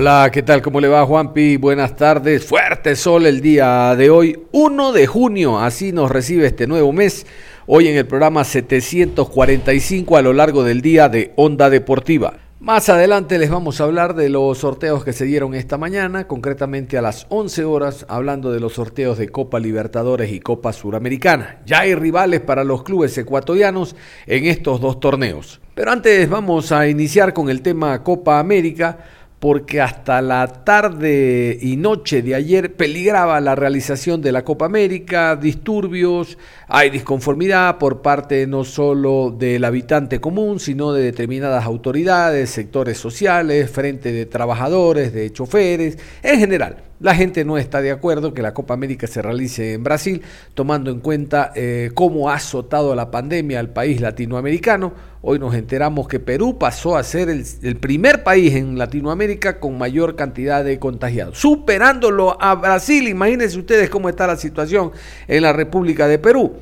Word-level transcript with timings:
Hola, 0.00 0.30
¿qué 0.32 0.44
tal? 0.44 0.62
¿Cómo 0.62 0.80
le 0.80 0.86
va 0.86 1.04
Juanpi? 1.04 1.56
Buenas 1.56 1.96
tardes. 1.96 2.44
Fuerte 2.44 2.94
sol 2.94 3.26
el 3.26 3.40
día 3.40 3.96
de 3.96 4.10
hoy, 4.10 4.38
1 4.52 4.92
de 4.92 5.08
junio. 5.08 5.58
Así 5.58 5.90
nos 5.90 6.08
recibe 6.08 6.46
este 6.46 6.68
nuevo 6.68 6.92
mes. 6.92 7.26
Hoy 7.66 7.88
en 7.88 7.96
el 7.96 8.06
programa 8.06 8.44
745 8.44 10.16
a 10.16 10.22
lo 10.22 10.32
largo 10.32 10.62
del 10.62 10.82
día 10.82 11.08
de 11.08 11.32
Onda 11.34 11.68
Deportiva. 11.68 12.34
Más 12.60 12.88
adelante 12.88 13.38
les 13.38 13.50
vamos 13.50 13.80
a 13.80 13.84
hablar 13.84 14.14
de 14.14 14.28
los 14.28 14.58
sorteos 14.58 15.04
que 15.04 15.12
se 15.12 15.24
dieron 15.24 15.54
esta 15.54 15.78
mañana, 15.78 16.28
concretamente 16.28 16.96
a 16.96 17.02
las 17.02 17.26
11 17.28 17.64
horas, 17.64 18.06
hablando 18.08 18.52
de 18.52 18.60
los 18.60 18.74
sorteos 18.74 19.18
de 19.18 19.28
Copa 19.28 19.58
Libertadores 19.58 20.32
y 20.32 20.38
Copa 20.38 20.72
Suramericana. 20.72 21.60
Ya 21.66 21.80
hay 21.80 21.96
rivales 21.96 22.40
para 22.40 22.62
los 22.62 22.84
clubes 22.84 23.18
ecuatorianos 23.18 23.96
en 24.26 24.46
estos 24.46 24.80
dos 24.80 25.00
torneos. 25.00 25.60
Pero 25.74 25.92
antes 25.92 26.28
vamos 26.28 26.72
a 26.72 26.88
iniciar 26.88 27.32
con 27.32 27.48
el 27.48 27.62
tema 27.62 28.02
Copa 28.02 28.40
América 28.40 28.98
porque 29.38 29.80
hasta 29.80 30.20
la 30.20 30.46
tarde 30.64 31.56
y 31.60 31.76
noche 31.76 32.22
de 32.22 32.34
ayer 32.34 32.74
peligraba 32.74 33.40
la 33.40 33.54
realización 33.54 34.20
de 34.20 34.32
la 34.32 34.44
Copa 34.44 34.66
América, 34.66 35.36
disturbios, 35.36 36.38
hay 36.66 36.90
disconformidad 36.90 37.78
por 37.78 38.02
parte 38.02 38.46
no 38.46 38.64
solo 38.64 39.34
del 39.36 39.64
habitante 39.64 40.20
común, 40.20 40.58
sino 40.58 40.92
de 40.92 41.04
determinadas 41.04 41.64
autoridades, 41.64 42.50
sectores 42.50 42.98
sociales, 42.98 43.70
frente 43.70 44.10
de 44.12 44.26
trabajadores, 44.26 45.12
de 45.12 45.32
choferes, 45.32 45.98
en 46.22 46.40
general. 46.40 46.88
La 47.00 47.14
gente 47.14 47.44
no 47.44 47.58
está 47.58 47.80
de 47.80 47.92
acuerdo 47.92 48.34
que 48.34 48.42
la 48.42 48.52
Copa 48.52 48.74
América 48.74 49.06
se 49.06 49.22
realice 49.22 49.74
en 49.74 49.84
Brasil, 49.84 50.20
tomando 50.54 50.90
en 50.90 50.98
cuenta 50.98 51.52
eh, 51.54 51.92
cómo 51.94 52.28
ha 52.28 52.34
azotado 52.34 52.92
la 52.96 53.12
pandemia 53.12 53.60
al 53.60 53.70
país 53.70 54.00
latinoamericano. 54.00 54.92
Hoy 55.20 55.40
nos 55.40 55.52
enteramos 55.54 56.06
que 56.06 56.20
Perú 56.20 56.58
pasó 56.58 56.96
a 56.96 57.02
ser 57.02 57.28
el, 57.28 57.76
primer 57.76 58.22
país 58.22 58.54
en 58.54 58.78
Latinoamérica 58.78 59.58
con 59.58 59.76
mayor 59.76 60.14
cantidad 60.14 60.62
de 60.62 60.78
contagiados, 60.78 61.38
superándolo 61.38 62.40
a 62.40 62.54
Brasil. 62.54 63.08
Imagínense 63.08 63.58
ustedes 63.58 63.90
cómo 63.90 64.08
está 64.08 64.28
la 64.28 64.36
situación 64.36 64.92
en 65.26 65.42
la 65.42 65.52
República 65.52 66.06
de 66.06 66.20
Perú. 66.20 66.52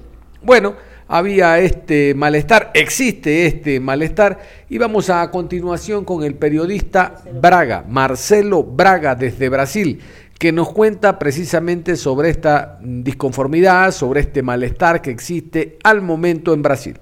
Bueno, 0.43 0.75
había 1.07 1.59
este 1.59 2.15
malestar, 2.15 2.71
existe 2.73 3.47
este 3.47 3.79
malestar 3.79 4.39
y 4.71 4.79
vamos 4.79 5.11
a 5.11 5.31
continuación 5.31 6.07
con 6.07 6.25
el 6.25 6.35
periodista 6.35 7.23
Braga, 7.41 7.85
Marcelo 7.87 8.63
Braga 8.63 9.15
desde 9.15 9.51
Brasil 9.51 10.01
que 10.39 10.53
nos 10.53 10.71
cuenta 10.71 11.19
precisamente 11.19 11.97
sobre 11.97 12.31
esta 12.31 12.79
disconformidad, 12.83 13.91
sobre 13.91 14.21
este 14.21 14.43
malestar 14.43 15.01
que 15.01 15.11
existe 15.11 15.79
al 15.83 16.03
momento 16.03 16.53
en 16.53 16.63
Brasil. 16.63 16.99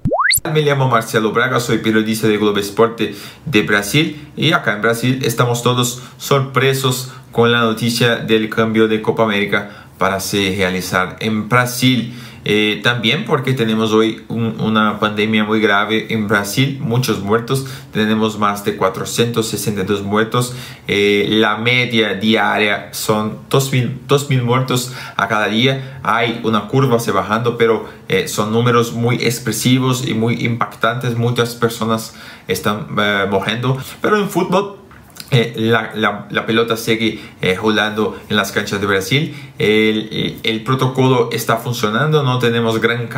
Me 0.53 0.61
llamo 0.61 0.87
Marcelo 0.87 1.31
Braga, 1.31 1.59
soy 1.59 1.79
periodista 1.79 2.27
de 2.27 2.37
Globo 2.37 2.59
Esporte 2.59 3.15
de 3.45 3.61
Brasil 3.63 4.29
y 4.37 4.53
acá 4.53 4.73
en 4.73 4.81
Brasil 4.81 5.19
estamos 5.23 5.63
todos 5.63 6.03
sorpresos 6.17 7.11
con 7.31 7.51
la 7.51 7.61
noticia 7.61 8.17
del 8.17 8.49
cambio 8.49 8.87
de 8.87 9.01
Copa 9.01 9.23
América 9.23 9.87
para 9.97 10.19
se 10.19 10.53
realizar 10.55 11.17
en 11.19 11.49
Brasil. 11.49 12.13
Eh, 12.47 12.79
también 12.83 13.25
porque 13.25 13.53
tenemos 13.53 13.91
hoy 13.91 14.23
un, 14.27 14.61
una 14.61 14.99
pandemia 14.99 15.43
muy 15.43 15.59
grave 15.59 16.13
en 16.13 16.27
Brasil, 16.27 16.77
muchos 16.79 17.21
muertos, 17.21 17.65
tenemos 17.91 18.37
más 18.37 18.63
de 18.63 18.77
462 18.77 20.03
muertos, 20.03 20.53
eh, 20.87 21.25
la 21.27 21.57
media 21.57 22.13
diaria 22.13 22.89
son 22.91 23.39
2.000 23.49 24.43
muertos 24.43 24.93
a 25.17 25.27
cada 25.27 25.47
día, 25.47 25.99
hay 26.03 26.39
una 26.43 26.67
curva 26.67 26.99
se 26.99 27.11
bajando, 27.11 27.57
pero 27.57 27.89
eh, 28.09 28.27
son 28.27 28.51
números 28.51 28.93
muy 28.93 29.15
expresivos 29.15 30.07
y 30.07 30.13
muy 30.13 30.45
impactantes, 30.45 31.17
muchas 31.17 31.55
personas 31.55 32.13
están 32.47 32.89
muriendo, 33.31 33.79
pero 34.01 34.17
en 34.17 34.29
fútbol 34.29 34.85
eh, 35.31 35.53
la, 35.57 35.91
la, 35.95 36.27
la, 36.29 36.45
pelota 36.45 36.77
sigue 36.77 37.19
eh, 37.41 37.55
jugando 37.55 38.17
en 38.29 38.35
las 38.35 38.51
canchas 38.51 38.79
de 38.79 38.85
Brasil. 38.85 39.35
El, 39.57 40.39
el, 40.43 40.63
protocolo 40.63 41.29
está 41.31 41.57
funcionando, 41.57 42.23
no 42.23 42.39
tenemos 42.39 42.81
gran 42.81 43.09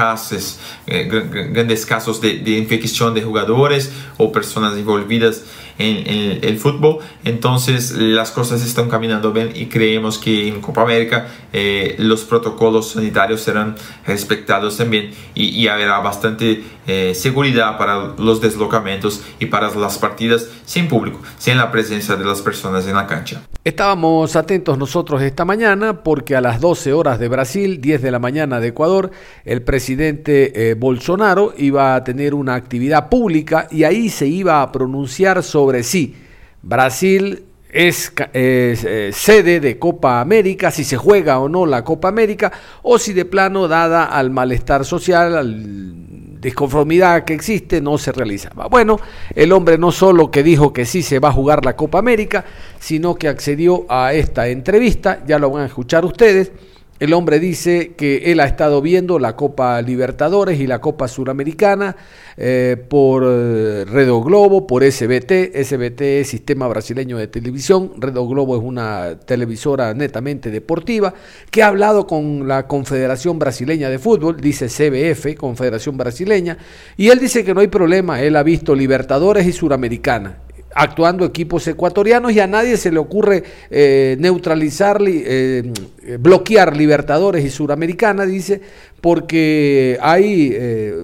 eh, 0.88 1.50
grandes 1.52 1.86
casos 1.86 2.22
de, 2.22 2.38
de, 2.38 2.52
infección 2.52 3.16
de 3.16 3.24
jugadores 3.24 3.92
o 4.18 4.32
personas 4.32 4.78
envolvidas 4.78 5.46
en, 5.80 5.98
en, 6.06 6.44
el 6.44 6.58
fútbol. 6.60 7.00
Entonces 7.24 7.92
las 7.94 8.32
cosas 8.32 8.64
están 8.64 8.90
caminando 8.90 9.32
bien 9.32 9.52
y 9.56 9.66
creemos 9.66 10.18
que 10.20 10.48
en 10.48 10.62
Copa 10.62 10.84
América 10.84 11.28
eh, 11.54 11.96
los 11.98 12.24
protocolos 12.24 12.92
sanitarios 12.92 13.42
serán 13.42 13.76
respetados 14.06 14.78
también 14.78 15.12
y, 15.34 15.50
y 15.50 15.68
habrá 15.68 16.00
bastante 16.00 16.64
eh, 16.90 17.14
seguridad 17.16 17.78
para 17.78 18.14
los 18.18 18.40
deslocamientos 18.40 19.22
y 19.40 19.48
para 19.48 19.70
las 19.76 19.98
partidas 19.98 20.48
sin 20.66 20.88
público, 20.88 21.20
sin 21.38 21.58
la 21.58 21.70
presencia 21.70 22.16
de 22.16 22.24
las 22.24 22.42
personas 22.42 22.88
en 22.88 22.96
la 22.96 23.06
cancha. 23.06 23.42
Estábamos 23.64 24.38
atentos 24.38 24.78
nosotros 24.78 25.22
esta 25.22 25.44
mañana 25.44 26.02
porque 26.02 26.27
a 26.36 26.42
las 26.42 26.60
12 26.60 26.94
horas 26.94 27.20
de 27.20 27.28
Brasil, 27.28 27.80
10 27.80 28.02
de 28.02 28.12
la 28.12 28.20
mañana 28.20 28.60
de 28.60 28.70
Ecuador, 28.70 29.12
el 29.46 29.62
presidente 29.62 30.72
eh, 30.72 30.74
Bolsonaro 30.74 31.54
iba 31.58 31.96
a 31.96 32.04
tener 32.04 32.34
una 32.34 32.56
actividad 32.56 33.10
pública 33.10 33.68
y 33.72 33.84
ahí 33.84 34.10
se 34.10 34.28
iba 34.28 34.62
a 34.62 34.72
pronunciar 34.72 35.44
sobre 35.44 35.84
si 35.84 36.16
Brasil 36.62 37.44
es 37.72 38.12
eh, 38.34 39.12
sede 39.14 39.60
de 39.60 39.78
Copa 39.78 40.22
América, 40.22 40.72
si 40.72 40.84
se 40.84 40.98
juega 40.98 41.40
o 41.40 41.50
no 41.50 41.66
la 41.66 41.84
Copa 41.84 42.08
América, 42.08 42.52
o 42.82 42.98
si 42.98 43.14
de 43.14 43.26
plano, 43.26 43.68
dada 43.68 44.06
al 44.06 44.32
malestar 44.32 44.86
social, 44.86 45.38
al 45.38 46.27
disconformidad 46.42 47.24
que 47.26 47.34
existe, 47.34 47.82
no 47.82 47.98
se 47.98 48.12
realizaba. 48.12 48.68
Bueno, 48.68 49.00
el 49.36 49.52
hombre 49.52 49.78
no 49.78 49.92
solo 49.92 50.32
que 50.32 50.44
dijo 50.44 50.74
que 50.74 50.86
sí 50.86 51.04
se 51.04 51.20
va 51.20 51.30
a 51.30 51.34
jugar 51.34 51.66
la 51.66 51.76
Copa 51.76 52.00
América, 52.00 52.46
sino 52.80 53.16
que 53.16 53.28
accedió 53.28 53.86
a 53.90 54.14
esta 54.14 54.48
entrevista, 54.48 55.24
ya 55.26 55.40
lo 55.40 55.50
van 55.50 55.64
a 55.64 55.68
escuchar 55.68 56.06
ustedes. 56.06 56.52
El 57.00 57.14
hombre 57.14 57.40
dice 57.40 57.94
que 57.96 58.32
él 58.32 58.40
ha 58.40 58.46
estado 58.46 58.82
viendo 58.82 59.20
la 59.20 59.36
Copa 59.36 59.80
Libertadores 59.84 60.60
y 60.60 60.66
la 60.66 60.82
Copa 60.82 61.08
Suramericana 61.08 61.96
eh, 62.38 62.76
por 62.90 63.24
Redo 63.24 64.22
Globo, 64.24 64.66
por 64.66 64.84
SBT. 64.84 65.56
SBT 65.64 66.02
es 66.02 66.30
Sistema 66.30 66.68
Brasileño 66.68 67.18
de 67.18 67.28
Televisión. 67.28 67.92
Redo 67.98 68.28
Globo 68.28 68.58
es 68.58 68.64
una 68.64 69.20
televisora 69.20 69.94
netamente 69.94 70.50
deportiva 70.50 71.14
que 71.52 71.62
ha 71.62 71.68
hablado 71.68 72.08
con 72.08 72.48
la 72.48 72.68
Confederación 72.68 73.38
Brasileña 73.38 73.90
de 73.90 74.00
Fútbol, 74.00 74.38
dice 74.38 74.68
CBF, 74.68 75.36
Confederación 75.38 75.98
Brasileña, 75.98 76.58
y 76.98 77.10
él 77.10 77.20
dice 77.20 77.44
que 77.44 77.54
no 77.54 77.62
hay 77.62 77.68
problema. 77.68 78.22
Él 78.22 78.36
ha 78.36 78.44
visto 78.44 78.74
Libertadores 78.74 79.46
y 79.46 79.52
Suramericana 79.52 80.47
actuando 80.78 81.26
equipos 81.26 81.68
ecuatorianos 81.68 82.32
y 82.32 82.40
a 82.40 82.48
nadie 82.48 82.78
se 82.78 82.92
le 82.92 83.00
ocurre 83.00 83.44
eh, 83.72 84.16
neutralizar, 84.20 85.02
eh, 85.08 85.74
bloquear 86.20 86.78
Libertadores 86.78 87.44
y 87.44 87.50
Suramericana, 87.50 88.26
dice, 88.26 88.62
porque 89.02 89.98
hay 90.00 90.52
eh, 90.54 91.04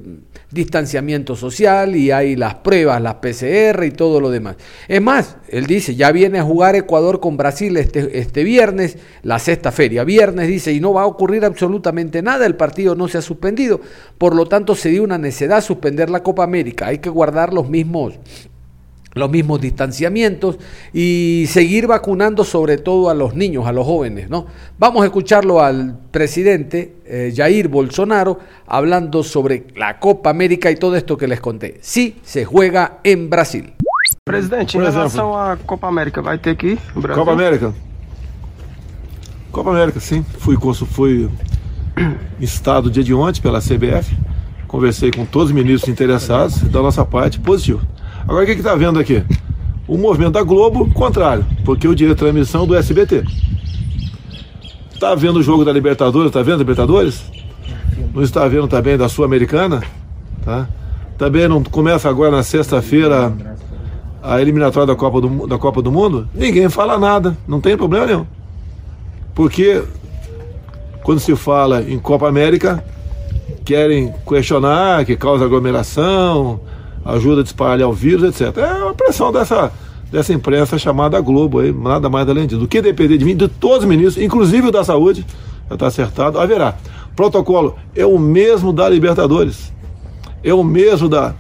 distanciamiento 0.52 1.36
social 1.36 1.96
y 1.96 2.12
hay 2.12 2.36
las 2.36 2.56
pruebas, 2.56 3.02
las 3.02 3.16
PCR 3.16 3.84
y 3.84 3.92
todo 3.92 4.22
lo 4.22 4.30
demás. 4.30 4.58
Es 4.88 5.02
más, 5.02 5.38
él 5.50 5.66
dice, 5.66 5.96
ya 5.96 6.12
viene 6.12 6.38
a 6.38 6.44
jugar 6.44 6.76
Ecuador 6.76 7.20
con 7.20 7.36
Brasil 7.36 7.76
este, 7.78 8.20
este 8.20 8.44
viernes, 8.44 8.98
la 9.24 9.40
sexta 9.40 9.72
feria, 9.72 10.04
viernes 10.04 10.48
dice, 10.48 10.72
y 10.72 10.80
no 10.80 10.94
va 10.94 11.02
a 11.02 11.08
ocurrir 11.08 11.46
absolutamente 11.46 12.22
nada, 12.22 12.46
el 12.46 12.56
partido 12.56 12.94
no 12.94 13.08
se 13.08 13.18
ha 13.18 13.24
suspendido, 13.24 13.82
por 14.20 14.36
lo 14.36 14.46
tanto 14.46 14.76
se 14.76 14.90
dio 14.90 15.04
una 15.04 15.18
necedad 15.18 15.64
suspender 15.64 16.12
la 16.12 16.22
Copa 16.22 16.44
América, 16.44 16.88
hay 16.88 17.00
que 17.00 17.10
guardar 17.10 17.52
los 17.52 17.68
mismos 17.68 18.14
los 19.14 19.30
mismos 19.30 19.62
distanciamientos 19.62 20.58
y 20.94 21.46
seguir 21.48 21.88
vacunando 21.88 22.44
sobre 22.44 22.78
todo 22.78 23.10
a 23.10 23.14
los 23.14 23.36
niños, 23.36 23.66
a 23.68 23.72
los 23.72 23.86
jóvenes, 23.86 24.30
¿no? 24.30 24.48
Vamos 24.78 25.04
a 25.04 25.06
escucharlo 25.06 25.62
al 25.62 25.98
presidente 26.12 26.96
eh, 27.06 27.34
Jair 27.36 27.68
Bolsonaro 27.68 28.40
hablando 28.66 29.24
sobre 29.24 29.68
la 29.76 30.00
Copa 30.00 30.30
América 30.30 30.72
y 30.72 30.76
todo 30.76 30.96
esto 30.96 31.18
que 31.18 31.28
les 31.28 31.40
conté. 31.40 31.78
Sí, 31.82 32.18
se 32.24 32.46
juega 32.46 33.00
en 33.04 33.30
Brasil. 33.30 33.74
Presidente, 34.26 34.78
em 34.78 34.82
relação 34.82 35.38
à 35.38 35.58
Copa 35.58 35.88
América, 35.88 36.22
vai 36.22 36.38
ter 36.38 36.56
que 36.56 36.68
ir 36.68 36.80
no 36.96 37.02
Brasil? 37.02 37.24
Copa 37.24 37.34
América? 37.34 37.74
Copa 39.52 39.70
América, 39.70 40.00
sim. 40.00 40.26
Fui, 40.40 40.58
fui 40.58 41.30
instado 42.40 42.90
dia 42.90 43.04
de 43.04 43.14
ontem 43.14 43.42
pela 43.42 43.60
CBF. 43.60 44.18
Conversei 44.68 45.12
com 45.12 45.26
todos 45.26 45.50
os 45.50 45.54
ministros 45.54 45.88
interessados, 45.88 46.62
da 46.64 46.82
nossa 46.82 47.06
parte, 47.06 47.40
positivo. 47.40 47.82
Agora 48.28 48.44
o 48.44 48.46
que 48.46 48.54
está 48.54 48.76
vendo 48.76 49.00
aqui? 49.00 49.24
O 49.88 49.98
movimento 49.98 50.34
da 50.34 50.44
Globo, 50.44 50.90
contrário, 50.94 51.46
porque 51.66 51.88
o 51.88 51.96
direito 51.96 52.18
de 52.18 52.24
transmissão 52.24 52.66
do 52.66 52.76
SBT. 52.76 53.24
Está 54.94 55.14
vendo 55.16 55.40
o 55.40 55.44
jogo 55.44 55.66
da 55.66 55.74
Libertadores? 55.74 56.28
Está 56.28 56.42
vendo 56.42 56.60
Libertadores? 56.60 57.24
Não 58.14 58.24
está 58.24 58.48
vendo 58.48 58.68
também 58.68 58.98
da 58.98 59.10
Sul-Americana? 59.10 59.84
Tá? 60.46 60.68
Também 61.18 61.48
não 61.48 61.62
começa 61.64 62.10
agora 62.10 62.32
na 62.32 62.44
sexta-feira 62.44 63.34
a 64.22 64.42
eliminatória 64.42 64.88
da 64.88 64.96
Copa, 64.96 65.20
do, 65.20 65.46
da 65.46 65.58
Copa 65.58 65.82
do 65.82 65.92
Mundo? 65.92 66.30
Ninguém 66.34 66.70
fala 66.70 66.98
nada, 66.98 67.38
não 67.46 67.60
tem 67.60 67.76
problema 67.76 68.06
nenhum. 68.06 68.26
Porque 69.36 69.84
quando 71.04 71.20
se 71.20 71.36
fala 71.36 71.82
em 71.82 72.00
Copa 72.00 72.30
América, 72.30 72.82
querem 73.66 74.14
questionar 74.26 75.04
que 75.06 75.18
causa 75.18 75.44
aglomeração, 75.44 76.62
ajuda 77.06 77.42
a 77.42 77.44
espalhar 77.44 77.90
o 77.90 77.94
vírus, 77.94 78.24
etc. 78.24 78.58
É 78.58 78.90
a 78.90 78.94
pressão 78.94 79.32
dessa, 79.32 79.72
dessa 80.12 80.34
imprensa 80.34 80.78
chamada 80.78 81.20
Globo 81.20 81.60
aí, 81.60 81.72
nada 81.72 82.10
mais 82.10 82.28
além 82.28 82.48
disso. 82.48 82.62
Do 82.62 82.68
que 82.68 82.82
depender 82.82 83.18
de 83.18 83.26
mim, 83.26 83.36
de 83.36 83.48
todos 83.48 83.80
os 83.80 83.86
ministros, 83.86 84.24
inclusive 84.24 84.68
o 84.68 84.72
da 84.72 84.84
saúde, 84.84 85.26
já 85.70 85.76
está 85.76 85.88
acertado, 85.88 86.40
haverá. 86.40 86.76
Protocolo 87.16 87.76
é 87.96 88.06
o 88.06 88.18
mesmo 88.18 88.74
da 88.74 88.90
Libertadores. 88.90 89.72
É 90.44 90.54
o 90.54 90.64
mesmo 90.64 91.08
da, 91.08 91.34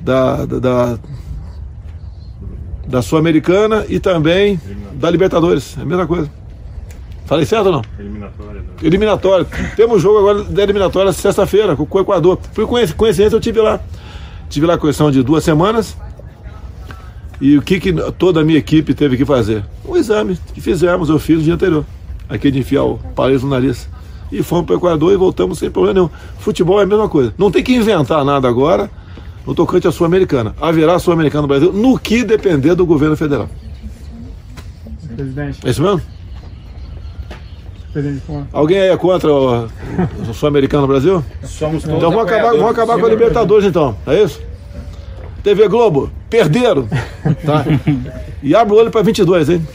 da, 0.00 0.44
da, 0.46 0.58
da, 0.58 0.98
da 2.86 3.02
Sul-Americana 3.02 3.84
e 3.88 3.98
também 3.98 4.60
da 4.94 5.10
Libertadores. 5.10 5.76
É 5.78 5.82
a 5.82 5.84
mesma 5.84 6.06
coisa. 6.06 6.30
Falei 7.26 7.44
certo 7.44 7.66
ou 7.66 7.72
não? 7.72 7.82
Eliminatória. 7.98 8.60
Né? 8.60 8.66
Eliminatória. 8.82 9.46
Temos 9.74 10.00
jogo 10.00 10.18
agora 10.18 10.44
da 10.44 10.62
eliminatória 10.62 11.12
sexta-feira 11.12 11.74
com 11.74 11.86
o 11.90 12.00
Equador. 12.00 12.38
Fui 12.52 12.64
com 12.64 12.76
coincidência, 12.96 13.36
eu 13.36 13.40
tive 13.40 13.60
lá. 13.60 13.80
Tive 14.48 14.66
lá 14.66 14.78
questão 14.78 15.10
de 15.10 15.22
duas 15.22 15.44
semanas. 15.44 15.96
E 17.40 17.56
o 17.58 17.62
que, 17.62 17.78
que 17.78 17.92
toda 18.12 18.40
a 18.40 18.44
minha 18.44 18.58
equipe 18.58 18.94
teve 18.94 19.16
que 19.16 19.24
fazer? 19.24 19.64
Um 19.84 19.96
exame 19.96 20.38
que 20.54 20.60
fizemos, 20.60 21.08
eu 21.08 21.18
fiz 21.18 21.38
no 21.38 21.44
dia 21.44 21.54
anterior. 21.54 21.84
Aqui 22.28 22.50
de 22.50 22.58
enfiar 22.58 22.84
o 22.84 22.98
palito 23.14 23.44
no 23.44 23.50
nariz. 23.50 23.88
E 24.32 24.42
fomos 24.42 24.66
para 24.66 24.74
o 24.74 24.78
Equador 24.78 25.12
e 25.12 25.16
voltamos 25.16 25.58
sem 25.58 25.70
problema 25.70 25.94
nenhum. 25.94 26.10
Futebol 26.38 26.80
é 26.80 26.84
a 26.84 26.86
mesma 26.86 27.08
coisa. 27.08 27.32
Não 27.38 27.50
tem 27.50 27.62
que 27.62 27.74
inventar 27.74 28.24
nada 28.24 28.48
agora 28.48 28.90
no 29.46 29.54
tocante 29.54 29.86
à 29.86 29.92
Sul-Americana. 29.92 30.54
Haverá 30.60 30.98
Sul-Americana 30.98 31.42
no 31.42 31.48
Brasil 31.48 31.72
no 31.72 31.98
que 31.98 32.24
depender 32.24 32.74
do 32.74 32.84
governo 32.84 33.16
federal. 33.16 33.48
Presidente. 35.14 35.60
É 35.64 35.70
isso 35.70 35.82
mesmo? 35.82 36.02
Alguém 38.52 38.78
aí 38.78 38.88
é 38.88 38.96
contra 38.96 39.32
o, 39.32 39.64
o 40.28 40.34
Sul-Americano 40.34 40.82
no 40.82 40.88
Brasil? 40.88 41.24
Somos 41.42 41.82
todos 41.82 41.98
Então 41.98 42.10
vamos 42.10 42.26
acabar, 42.26 42.50
vamos 42.52 42.70
acabar 42.70 42.98
com 42.98 43.06
a 43.06 43.08
Libertadores 43.08 43.66
então, 43.66 43.96
é 44.06 44.22
isso? 44.22 44.40
TV 45.42 45.68
Globo, 45.68 46.10
perderam. 46.28 46.88
Tá? 47.44 47.64
E 48.40 48.54
abre 48.54 48.72
o 48.72 48.78
olho 48.78 48.90
para 48.90 49.02
22, 49.02 49.50
hein? 49.50 49.66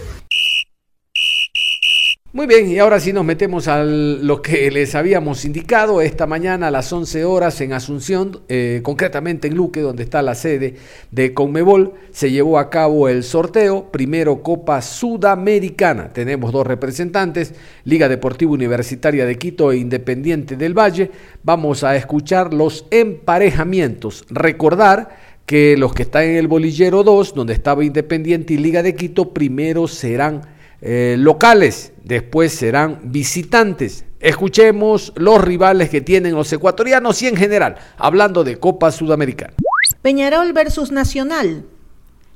Muy 2.33 2.47
bien, 2.47 2.69
y 2.69 2.79
ahora 2.79 3.01
sí 3.01 3.11
nos 3.11 3.25
metemos 3.25 3.67
a 3.67 3.83
lo 3.83 4.41
que 4.41 4.71
les 4.71 4.95
habíamos 4.95 5.43
indicado 5.43 5.99
esta 5.99 6.27
mañana 6.27 6.69
a 6.69 6.71
las 6.71 6.93
11 6.93 7.25
horas 7.25 7.59
en 7.59 7.73
Asunción, 7.73 8.39
eh, 8.47 8.79
concretamente 8.83 9.49
en 9.49 9.55
Luque, 9.55 9.81
donde 9.81 10.03
está 10.03 10.21
la 10.21 10.33
sede 10.33 10.75
de 11.11 11.33
Conmebol, 11.33 11.91
se 12.11 12.31
llevó 12.31 12.57
a 12.57 12.69
cabo 12.69 13.09
el 13.09 13.23
sorteo, 13.23 13.91
primero 13.91 14.41
Copa 14.43 14.81
Sudamericana. 14.81 16.13
Tenemos 16.13 16.53
dos 16.53 16.65
representantes, 16.65 17.53
Liga 17.83 18.07
Deportiva 18.07 18.53
Universitaria 18.53 19.25
de 19.25 19.37
Quito 19.37 19.73
e 19.73 19.79
Independiente 19.79 20.55
del 20.55 20.73
Valle. 20.73 21.11
Vamos 21.43 21.83
a 21.83 21.97
escuchar 21.97 22.53
los 22.53 22.85
emparejamientos. 22.91 24.23
Recordar 24.29 25.09
que 25.45 25.75
los 25.75 25.93
que 25.93 26.03
están 26.03 26.23
en 26.23 26.37
el 26.37 26.47
bolillero 26.47 27.03
2, 27.03 27.35
donde 27.35 27.51
estaba 27.51 27.83
Independiente 27.83 28.53
y 28.53 28.57
Liga 28.57 28.81
de 28.83 28.95
Quito, 28.95 29.33
primero 29.33 29.89
serán 29.89 30.60
eh, 30.81 31.15
locales, 31.17 31.93
después 32.03 32.53
serán 32.53 32.99
visitantes. 33.03 34.05
Escuchemos 34.19 35.13
los 35.15 35.39
rivales 35.39 35.89
que 35.89 36.01
tienen 36.01 36.33
los 36.33 36.51
ecuatorianos 36.51 37.21
y 37.21 37.27
en 37.27 37.37
general, 37.37 37.75
hablando 37.97 38.43
de 38.43 38.57
Copa 38.57 38.91
Sudamericana. 38.91 39.53
Peñarol 40.01 40.53
versus 40.53 40.91
Nacional. 40.91 41.65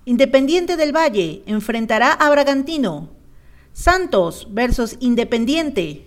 Independiente 0.06 0.78
del 0.78 0.96
Valle 0.96 1.42
enfrentará 1.48 2.12
a 2.12 2.30
Bragantino. 2.30 3.10
Santos 3.74 4.48
versus 4.52 4.98
Independiente. 5.00 6.06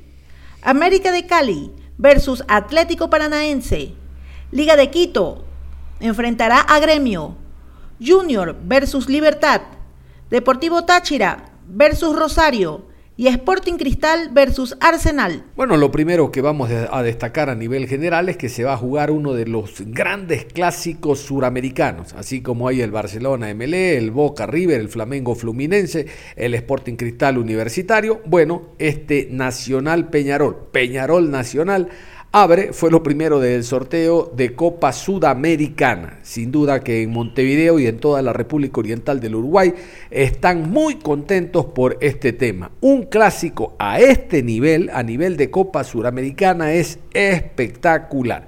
América 0.62 1.10
de 1.10 1.26
Cali 1.26 1.72
versus 1.96 2.44
Atlético 2.46 3.10
Paranaense. 3.10 3.94
Liga 4.52 4.76
de 4.76 4.90
Quito 4.90 5.44
enfrentará 5.98 6.60
a 6.60 6.78
Gremio. 6.78 7.36
Junior 8.00 8.56
versus 8.62 9.08
Libertad. 9.08 9.62
Deportivo 10.30 10.84
Táchira 10.84 11.57
versus 11.68 12.16
Rosario 12.16 12.86
y 13.18 13.26
Sporting 13.26 13.74
Cristal 13.74 14.30
versus 14.32 14.76
Arsenal. 14.80 15.42
Bueno, 15.56 15.76
lo 15.76 15.90
primero 15.90 16.30
que 16.30 16.40
vamos 16.40 16.70
a 16.70 17.02
destacar 17.02 17.50
a 17.50 17.56
nivel 17.56 17.88
general 17.88 18.28
es 18.28 18.36
que 18.36 18.48
se 18.48 18.62
va 18.62 18.74
a 18.74 18.76
jugar 18.76 19.10
uno 19.10 19.32
de 19.32 19.44
los 19.44 19.80
grandes 19.86 20.44
clásicos 20.44 21.18
suramericanos, 21.18 22.12
así 22.14 22.42
como 22.42 22.68
hay 22.68 22.80
el 22.80 22.92
Barcelona 22.92 23.52
MLE, 23.52 23.96
el 23.96 24.12
Boca 24.12 24.46
River, 24.46 24.80
el 24.80 24.88
Flamengo 24.88 25.34
Fluminense, 25.34 26.06
el 26.36 26.54
Sporting 26.54 26.94
Cristal 26.94 27.38
Universitario. 27.38 28.20
Bueno, 28.24 28.68
este 28.78 29.26
Nacional 29.32 30.10
Peñarol, 30.10 30.68
Peñarol 30.70 31.28
Nacional 31.32 31.88
Abre 32.30 32.74
fue 32.74 32.90
lo 32.90 33.02
primero 33.02 33.40
del 33.40 33.64
sorteo 33.64 34.30
de 34.36 34.54
Copa 34.54 34.92
Sudamericana. 34.92 36.18
Sin 36.22 36.52
duda 36.52 36.84
que 36.84 37.02
en 37.02 37.10
Montevideo 37.10 37.78
y 37.78 37.86
en 37.86 38.00
toda 38.00 38.20
la 38.20 38.34
República 38.34 38.80
Oriental 38.80 39.18
del 39.18 39.36
Uruguay 39.36 39.72
están 40.10 40.68
muy 40.70 40.96
contentos 40.96 41.64
por 41.64 41.96
este 42.02 42.34
tema. 42.34 42.70
Un 42.82 43.04
clásico 43.04 43.74
a 43.78 43.98
este 43.98 44.42
nivel, 44.42 44.90
a 44.92 45.02
nivel 45.02 45.38
de 45.38 45.50
Copa 45.50 45.84
Sudamericana, 45.84 46.74
es 46.74 46.98
espectacular. 47.14 48.46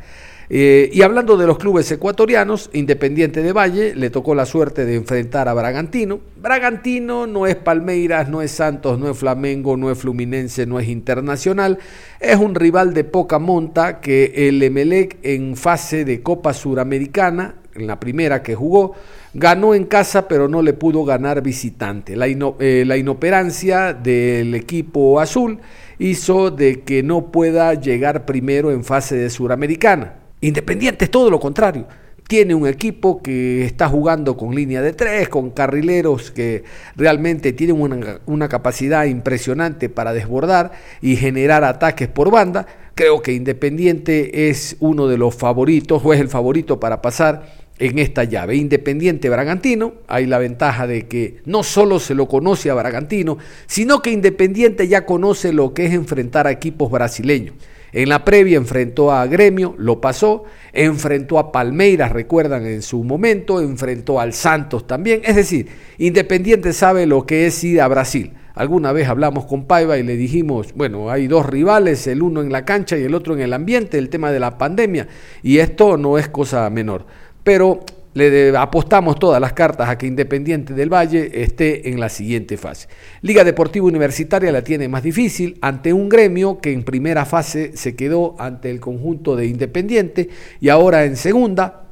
Eh, 0.52 0.90
y 0.92 1.02
hablando 1.02 1.36
de 1.36 1.46
los 1.46 1.58
clubes 1.58 1.88
ecuatorianos, 1.92 2.70
Independiente 2.72 3.40
de 3.40 3.52
Valle 3.52 3.94
le 3.94 4.10
tocó 4.10 4.34
la 4.34 4.46
suerte 4.46 4.84
de 4.84 4.96
enfrentar 4.96 5.48
a 5.48 5.54
Bragantino. 5.54 6.18
Bragantino 6.42 7.28
no 7.28 7.46
es 7.46 7.54
Palmeiras, 7.54 8.28
no 8.28 8.42
es 8.42 8.50
Santos, 8.50 8.98
no 8.98 9.08
es 9.08 9.16
Flamengo, 9.16 9.76
no 9.76 9.92
es 9.92 9.98
Fluminense, 9.98 10.66
no 10.66 10.80
es 10.80 10.88
Internacional. 10.88 11.78
Es 12.18 12.36
un 12.36 12.56
rival 12.56 12.94
de 12.94 13.04
poca 13.04 13.38
monta 13.38 14.00
que 14.00 14.48
el 14.48 14.60
Emelec 14.60 15.18
en 15.22 15.54
fase 15.54 16.04
de 16.04 16.20
Copa 16.20 16.52
Suramericana, 16.52 17.54
en 17.76 17.86
la 17.86 18.00
primera 18.00 18.42
que 18.42 18.56
jugó, 18.56 18.96
ganó 19.32 19.72
en 19.76 19.84
casa 19.84 20.26
pero 20.26 20.48
no 20.48 20.62
le 20.62 20.72
pudo 20.72 21.04
ganar 21.04 21.42
visitante. 21.42 22.16
La, 22.16 22.26
eh, 22.26 22.82
la 22.84 22.96
inoperancia 22.96 23.94
del 23.94 24.56
equipo 24.56 25.20
azul 25.20 25.60
hizo 26.00 26.50
de 26.50 26.80
que 26.80 27.04
no 27.04 27.30
pueda 27.30 27.72
llegar 27.74 28.26
primero 28.26 28.72
en 28.72 28.82
fase 28.82 29.14
de 29.14 29.30
Suramericana. 29.30 30.19
Independiente 30.40 31.04
es 31.04 31.10
todo 31.10 31.30
lo 31.30 31.38
contrario. 31.38 31.86
Tiene 32.26 32.54
un 32.54 32.66
equipo 32.66 33.20
que 33.22 33.64
está 33.64 33.88
jugando 33.88 34.36
con 34.36 34.54
línea 34.54 34.80
de 34.82 34.92
tres, 34.92 35.28
con 35.28 35.50
carrileros 35.50 36.30
que 36.30 36.62
realmente 36.94 37.52
tienen 37.52 37.80
una, 37.80 38.20
una 38.26 38.48
capacidad 38.48 39.04
impresionante 39.04 39.88
para 39.88 40.12
desbordar 40.12 40.70
y 41.02 41.16
generar 41.16 41.64
ataques 41.64 42.08
por 42.08 42.30
banda. 42.30 42.66
Creo 42.94 43.20
que 43.20 43.32
Independiente 43.32 44.48
es 44.48 44.76
uno 44.78 45.08
de 45.08 45.18
los 45.18 45.34
favoritos 45.34 46.02
o 46.04 46.12
es 46.14 46.20
el 46.20 46.28
favorito 46.28 46.78
para 46.78 47.02
pasar 47.02 47.60
en 47.80 47.98
esta 47.98 48.24
llave. 48.24 48.56
Independiente 48.56 49.28
Bragantino, 49.28 49.94
hay 50.06 50.26
la 50.26 50.38
ventaja 50.38 50.86
de 50.86 51.08
que 51.08 51.38
no 51.46 51.62
solo 51.64 51.98
se 51.98 52.14
lo 52.14 52.28
conoce 52.28 52.70
a 52.70 52.74
Bragantino, 52.74 53.38
sino 53.66 54.02
que 54.02 54.10
Independiente 54.10 54.86
ya 54.86 55.04
conoce 55.04 55.52
lo 55.52 55.74
que 55.74 55.86
es 55.86 55.92
enfrentar 55.92 56.46
a 56.46 56.52
equipos 56.52 56.90
brasileños. 56.90 57.54
En 57.92 58.08
la 58.08 58.24
previa 58.24 58.56
enfrentó 58.56 59.12
a 59.12 59.26
Gremio, 59.26 59.74
lo 59.78 60.00
pasó, 60.00 60.44
enfrentó 60.72 61.38
a 61.38 61.52
Palmeiras, 61.52 62.12
recuerdan 62.12 62.66
en 62.66 62.82
su 62.82 63.02
momento, 63.02 63.60
enfrentó 63.60 64.20
al 64.20 64.32
Santos 64.32 64.86
también. 64.86 65.22
Es 65.24 65.36
decir, 65.36 65.68
Independiente 65.98 66.72
sabe 66.72 67.06
lo 67.06 67.26
que 67.26 67.46
es 67.46 67.64
ir 67.64 67.80
a 67.80 67.88
Brasil. 67.88 68.32
Alguna 68.54 68.92
vez 68.92 69.08
hablamos 69.08 69.46
con 69.46 69.64
Paiva 69.66 69.98
y 69.98 70.02
le 70.02 70.16
dijimos, 70.16 70.74
bueno, 70.74 71.10
hay 71.10 71.28
dos 71.28 71.46
rivales, 71.46 72.06
el 72.06 72.22
uno 72.22 72.42
en 72.42 72.52
la 72.52 72.64
cancha 72.64 72.98
y 72.98 73.04
el 73.04 73.14
otro 73.14 73.34
en 73.34 73.40
el 73.40 73.52
ambiente, 73.52 73.96
el 73.98 74.08
tema 74.08 74.32
de 74.32 74.40
la 74.40 74.58
pandemia, 74.58 75.08
y 75.42 75.58
esto 75.58 75.96
no 75.96 76.18
es 76.18 76.28
cosa 76.28 76.68
menor. 76.68 77.06
Pero 77.42 77.80
le 78.14 78.56
apostamos 78.56 79.18
todas 79.18 79.40
las 79.40 79.52
cartas 79.52 79.88
a 79.88 79.96
que 79.96 80.06
Independiente 80.06 80.74
del 80.74 80.92
Valle 80.92 81.42
esté 81.42 81.90
en 81.90 82.00
la 82.00 82.08
siguiente 82.08 82.56
fase. 82.56 82.88
Liga 83.22 83.44
Deportiva 83.44 83.86
Universitaria 83.86 84.50
la 84.50 84.62
tiene 84.62 84.88
más 84.88 85.02
difícil 85.02 85.58
ante 85.60 85.92
un 85.92 86.08
gremio 86.08 86.58
que 86.60 86.72
en 86.72 86.82
primera 86.82 87.24
fase 87.24 87.76
se 87.76 87.94
quedó 87.94 88.36
ante 88.38 88.70
el 88.70 88.80
conjunto 88.80 89.36
de 89.36 89.46
Independiente 89.46 90.28
y 90.60 90.68
ahora 90.68 91.04
en 91.04 91.16
segunda 91.16 91.89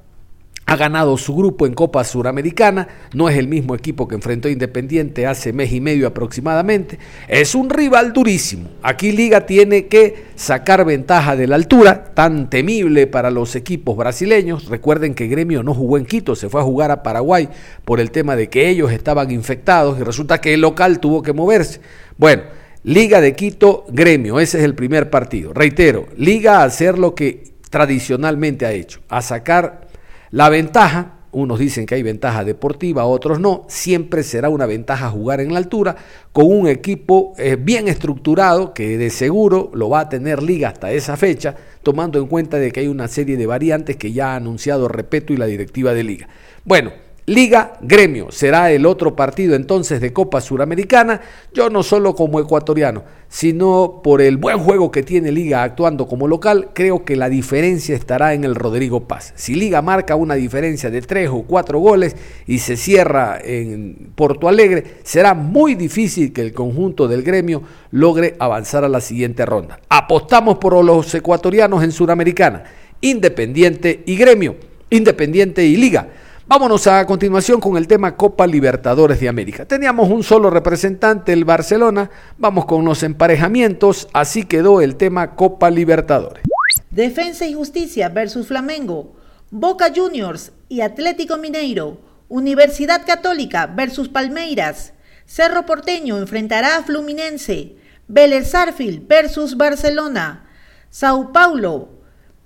ha 0.69 0.77
ganado 0.77 1.17
su 1.17 1.35
grupo 1.35 1.67
en 1.67 1.73
Copa 1.73 2.05
Suramericana, 2.05 2.89
no 3.15 3.31
es 3.31 3.39
el 3.39 3.49
mismo 3.49 3.75
equipo 3.75 4.07
que 4.07 4.15
enfrentó 4.15 4.51
Independiente 4.51 5.27
hace 5.27 5.55
mes 5.55 5.73
y 5.73 5.81
medio 5.81 6.07
aproximadamente, 6.07 6.99
es 7.27 7.55
un 7.55 7.71
rival 7.71 8.13
durísimo. 8.13 8.69
Aquí 8.83 9.11
Liga 9.11 9.47
tiene 9.47 9.87
que 9.87 10.27
sacar 10.37 10.85
ventaja 10.85 11.37
de 11.37 11.47
la 11.47 11.57
altura, 11.57 12.13
tan 12.13 12.51
temible 12.51 13.07
para 13.07 13.31
los 13.31 13.57
equipos 13.57 13.97
brasileños. 13.97 14.69
Recuerden 14.69 15.15
que 15.15 15.27
Gremio 15.27 15.63
no 15.63 15.73
jugó 15.73 15.97
en 15.97 16.05
Quito, 16.05 16.37
se 16.37 16.51
fue 16.51 16.61
a 16.61 16.65
jugar 16.65 16.91
a 16.91 17.03
Paraguay 17.03 17.49
por 17.87 17.99
el 17.99 18.11
tema 18.11 18.37
de 18.37 18.51
que 18.51 18.69
ellos 18.69 18.93
estaban 18.93 19.31
infectados 19.31 19.99
y 19.99 20.03
resulta 20.03 20.39
que 20.39 20.53
el 20.53 20.61
local 20.61 21.01
tuvo 21.01 21.23
que 21.23 21.33
moverse. 21.33 21.81
Bueno, 22.19 22.43
Liga 22.85 23.23
de 23.23 23.35
Quito, 23.35 23.87
Gremio, 23.89 24.39
ese 24.39 24.59
es 24.59 24.65
el 24.65 24.75
primer 24.75 25.09
partido. 25.09 25.55
Reitero, 25.55 26.09
Liga 26.19 26.61
a 26.61 26.65
hacer 26.65 26.99
lo 26.99 27.15
que 27.15 27.55
tradicionalmente 27.71 28.67
ha 28.67 28.73
hecho, 28.73 29.01
a 29.09 29.23
sacar 29.23 29.88
la 30.31 30.49
ventaja, 30.49 31.15
unos 31.33 31.59
dicen 31.59 31.87
que 31.87 31.95
hay 31.95 32.03
ventaja 32.03 32.45
deportiva, 32.45 33.05
otros 33.05 33.41
no, 33.41 33.65
siempre 33.69 34.23
será 34.23 34.49
una 34.49 34.67
ventaja 34.67 35.11
jugar 35.11 35.41
en 35.41 35.53
la 35.53 35.59
altura 35.59 35.97
con 36.33 36.47
un 36.47 36.69
equipo 36.69 37.35
eh, 37.39 37.57
bien 37.59 37.89
estructurado 37.89 38.73
que 38.75 38.99
de 38.99 39.11
seguro 39.11 39.71
lo 39.75 39.89
va 39.89 40.01
a 40.01 40.09
tener 40.09 40.43
liga 40.43 40.69
hasta 40.69 40.93
esa 40.93 41.17
fecha, 41.17 41.55
tomando 41.83 42.19
en 42.19 42.27
cuenta 42.27 42.59
de 42.59 42.73
que 42.73 42.81
hay 42.81 42.89
una 42.89 43.09
serie 43.09 43.37
de 43.37 43.47
variantes 43.47 43.97
que 43.97 44.13
ya 44.13 44.33
ha 44.33 44.37
anunciado 44.37 44.89
Repeto 44.89 45.33
y 45.33 45.37
la 45.37 45.47
directiva 45.47 45.95
de 45.95 46.05
liga. 46.05 46.29
Bueno, 46.65 46.93
Liga 47.29 47.75
Gremio 47.83 48.33
será 48.33 48.73
el 48.73 48.87
otro 48.87 49.15
partido 49.15 49.55
entonces 49.55 50.01
de 50.01 50.15
Copa 50.15 50.41
Suramericana. 50.41 51.21
Yo 51.53 51.69
no 51.69 51.83
solo 51.83 52.15
como 52.15 52.41
ecuatoriano, 52.41 53.05
sino 53.29 54.01
por 54.03 54.23
el 54.23 54.39
buen 54.39 54.59
juego 54.61 54.91
que 54.91 55.03
tiene 55.03 55.31
Liga 55.31 55.63
actuando 55.63 56.09
como 56.09 56.27
local, 56.27 56.71
creo 56.73 57.05
que 57.05 57.17
la 57.17 57.29
diferencia 57.29 57.95
estará 57.95 58.33
en 58.33 58.45
el 58.45 58.55
Rodrigo 58.55 59.07
Paz. 59.07 59.35
Si 59.37 59.55
Liga 59.55 59.83
marca 59.83 60.17
una 60.17 60.37
diferencia 60.37 60.89
de 60.89 61.03
tres 61.03 61.29
o 61.31 61.43
cuatro 61.43 61.81
goles 61.81 62.17
y 62.47 62.61
se 62.61 62.79
cierra 62.79 63.39
en 63.45 64.11
Porto 64.15 64.49
Alegre, 64.49 64.85
será 65.03 65.35
muy 65.35 65.75
difícil 65.75 66.33
que 66.33 66.41
el 66.41 66.55
conjunto 66.55 67.09
del 67.09 67.23
gremio 67.23 67.63
logre 67.91 68.37
avanzar 68.39 68.85
a 68.85 68.89
la 68.89 69.03
siguiente 69.03 69.45
ronda. 69.45 69.81
Apostamos 69.91 70.57
por 70.57 70.83
los 70.83 71.15
ecuatorianos 71.15 71.85
en 71.85 71.93
Suramericana, 71.93 72.65
Independiente 73.03 74.03
y 74.07 74.17
Gremio, 74.17 74.57
Independiente 74.89 75.67
y 75.67 75.77
Liga. 75.77 76.09
Vámonos 76.49 76.87
a 76.87 77.05
continuación 77.05 77.61
con 77.61 77.77
el 77.77 77.87
tema 77.87 78.17
Copa 78.17 78.47
Libertadores 78.47 79.21
de 79.21 79.29
América. 79.29 79.67
Teníamos 79.67 80.09
un 80.09 80.23
solo 80.23 80.49
representante, 80.49 81.35
el 81.35 81.45
Barcelona. 81.45 82.09
Vamos 82.39 82.65
con 82.65 82.87
los 82.87 83.03
emparejamientos. 83.03 84.09
Así 84.15 84.45
quedó 84.45 84.81
el 84.81 84.97
tema 84.97 85.37
Copa 85.37 85.69
Libertadores. 85.69 86.43
Defensa 86.91 87.47
y 87.47 87.53
Justicia 87.53 88.09
versus 88.09 88.47
Flamengo. 88.47 89.15
Boca 89.51 89.93
Juniors 89.95 90.53
y 90.71 90.81
Atlético 90.81 91.37
Mineiro. 91.37 92.01
Universidad 92.29 93.05
Católica 93.05 93.67
versus 93.67 94.09
Palmeiras. 94.09 94.95
Cerro 95.27 95.67
Porteño 95.67 96.17
enfrentará 96.17 96.79
a 96.79 96.83
Fluminense. 96.83 97.77
Vélez 98.09 98.53
Sarfield 98.53 99.07
versus 99.07 99.55
Barcelona. 99.55 100.49
Sao 100.89 101.31
Paulo 101.31 101.91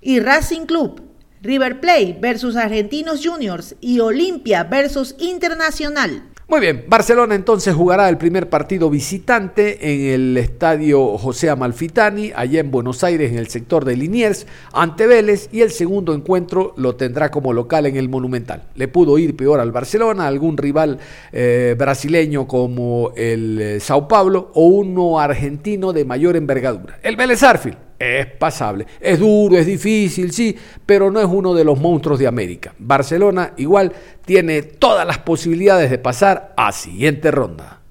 y 0.01 0.19
Racing 0.19 0.65
Club 0.65 1.12
River 1.43 1.81
Plate 1.81 2.17
versus 2.21 2.55
Argentinos 2.55 3.19
Juniors 3.21 3.75
y 3.81 3.99
Olimpia 3.99 4.63
versus 4.63 5.13
Internacional. 5.19 6.23
Muy 6.47 6.61
bien, 6.61 6.85
Barcelona 6.87 7.35
entonces 7.35 7.75
jugará 7.75 8.07
el 8.07 8.17
primer 8.17 8.49
partido 8.49 8.89
visitante 8.89 9.91
en 9.91 10.13
el 10.13 10.37
estadio 10.37 11.17
José 11.17 11.49
Amalfitani, 11.49 12.31
allá 12.33 12.61
en 12.61 12.71
Buenos 12.71 13.03
Aires, 13.03 13.31
en 13.31 13.39
el 13.39 13.47
sector 13.47 13.83
de 13.83 13.97
Liniers, 13.97 14.47
ante 14.71 15.05
Vélez, 15.05 15.49
y 15.51 15.61
el 15.61 15.71
segundo 15.71 16.13
encuentro 16.13 16.73
lo 16.77 16.95
tendrá 16.95 17.29
como 17.29 17.51
local 17.51 17.87
en 17.87 17.97
el 17.97 18.07
Monumental. 18.07 18.63
Le 18.75 18.87
pudo 18.87 19.17
ir 19.17 19.35
peor 19.35 19.59
al 19.59 19.73
Barcelona, 19.73 20.27
algún 20.27 20.55
rival 20.55 20.99
eh, 21.33 21.75
brasileño 21.77 22.47
como 22.47 23.11
el 23.17 23.59
eh, 23.59 23.79
Sao 23.81 24.07
Paulo 24.07 24.51
o 24.53 24.67
uno 24.67 25.19
argentino 25.19 25.91
de 25.91 26.05
mayor 26.05 26.37
envergadura. 26.37 26.99
El 27.03 27.17
Vélez 27.17 27.43
Arfield 27.43 27.77
es 28.03 28.25
pasable. 28.27 28.85
Es 28.99 29.19
duro, 29.19 29.57
es 29.57 29.65
difícil, 29.65 30.31
sí, 30.31 30.55
pero 30.85 31.09
no 31.11 31.19
es 31.19 31.27
uno 31.27 31.53
de 31.53 31.63
los 31.63 31.79
monstruos 31.79 32.19
de 32.19 32.27
América. 32.27 32.73
Barcelona 32.77 33.53
igual 33.57 33.91
tiene 34.25 34.61
todas 34.61 35.05
las 35.05 35.19
posibilidades 35.19 35.89
de 35.89 35.97
pasar 35.97 36.53
a 36.57 36.71
siguiente 36.71 37.31
ronda. 37.31 37.81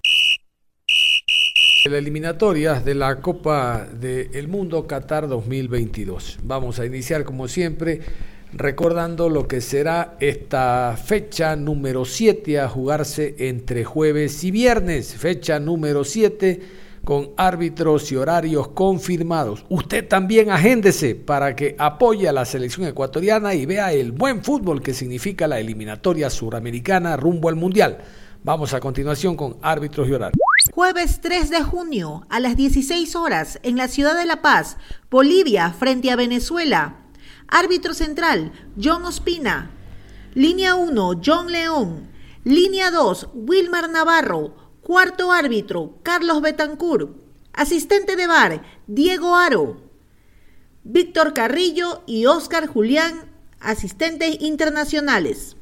La 1.84 1.98
eliminatoria 1.98 2.74
de 2.74 2.94
la 2.94 3.20
Copa 3.20 3.88
del 3.92 4.46
Mundo 4.46 4.86
Qatar 4.86 5.26
2022. 5.26 6.38
Vamos 6.44 6.78
a 6.78 6.86
iniciar 6.86 7.24
como 7.24 7.48
siempre 7.48 8.00
recordando 8.52 9.28
lo 9.28 9.48
que 9.48 9.60
será 9.60 10.16
esta 10.20 10.96
fecha 11.02 11.56
número 11.56 12.04
7 12.04 12.60
a 12.60 12.68
jugarse 12.68 13.34
entre 13.38 13.84
jueves 13.84 14.44
y 14.44 14.50
viernes. 14.50 15.14
Fecha 15.14 15.58
número 15.58 16.04
7 16.04 16.60
con 17.04 17.30
árbitros 17.36 18.10
y 18.12 18.16
horarios 18.16 18.68
confirmados. 18.68 19.64
Usted 19.68 20.06
también 20.06 20.50
agéndese 20.50 21.14
para 21.14 21.56
que 21.56 21.74
apoye 21.78 22.28
a 22.28 22.32
la 22.32 22.44
selección 22.44 22.86
ecuatoriana 22.86 23.54
y 23.54 23.66
vea 23.66 23.92
el 23.92 24.12
buen 24.12 24.44
fútbol 24.44 24.82
que 24.82 24.94
significa 24.94 25.48
la 25.48 25.58
eliminatoria 25.58 26.30
suramericana 26.30 27.16
rumbo 27.16 27.48
al 27.48 27.56
Mundial. 27.56 27.98
Vamos 28.44 28.74
a 28.74 28.80
continuación 28.80 29.36
con 29.36 29.56
árbitros 29.62 30.08
y 30.08 30.12
horarios. 30.12 30.38
Jueves 30.72 31.20
3 31.20 31.50
de 31.50 31.62
junio 31.62 32.26
a 32.28 32.40
las 32.40 32.56
16 32.56 33.16
horas 33.16 33.58
en 33.62 33.76
la 33.76 33.88
ciudad 33.88 34.16
de 34.16 34.26
La 34.26 34.42
Paz, 34.42 34.76
Bolivia 35.10 35.72
frente 35.72 36.10
a 36.10 36.16
Venezuela. 36.16 36.96
Árbitro 37.48 37.94
central, 37.94 38.52
John 38.82 39.04
Ospina. 39.04 39.70
Línea 40.34 40.74
1, 40.74 41.20
John 41.24 41.52
León. 41.52 42.08
Línea 42.44 42.90
2, 42.90 43.28
Wilmar 43.34 43.90
Navarro. 43.90 44.61
Cuarto 44.82 45.30
árbitro, 45.30 46.00
Carlos 46.02 46.42
Betancourt. 46.42 47.16
Asistente 47.52 48.16
de 48.16 48.26
bar, 48.26 48.64
Diego 48.88 49.36
Aro. 49.36 49.80
Víctor 50.82 51.34
Carrillo 51.34 52.02
y 52.04 52.26
Oscar 52.26 52.66
Julián, 52.66 53.30
asistentes 53.60 54.38
internacionales. 54.40 55.56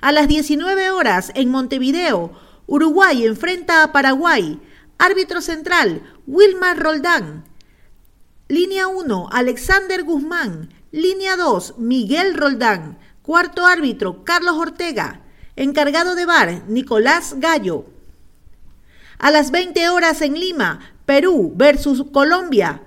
A 0.00 0.12
las 0.12 0.28
19 0.28 0.90
horas 0.90 1.32
en 1.34 1.50
Montevideo, 1.50 2.30
Uruguay 2.68 3.26
enfrenta 3.26 3.82
a 3.82 3.90
Paraguay. 3.90 4.60
Árbitro 4.96 5.40
central, 5.40 6.02
Wilmar 6.28 6.78
Roldán. 6.78 7.44
Línea 8.46 8.86
1, 8.86 9.30
Alexander 9.32 10.04
Guzmán. 10.04 10.72
Línea 10.92 11.36
2, 11.36 11.74
Miguel 11.78 12.34
Roldán. 12.34 13.00
Cuarto 13.22 13.66
árbitro, 13.66 14.22
Carlos 14.22 14.54
Ortega. 14.54 15.24
Encargado 15.60 16.14
de 16.14 16.24
bar, 16.24 16.62
Nicolás 16.68 17.34
Gallo. 17.36 17.84
A 19.18 19.30
las 19.30 19.50
20 19.50 19.90
horas 19.90 20.22
en 20.22 20.32
Lima, 20.32 20.80
Perú 21.04 21.52
versus 21.54 22.02
Colombia. 22.14 22.82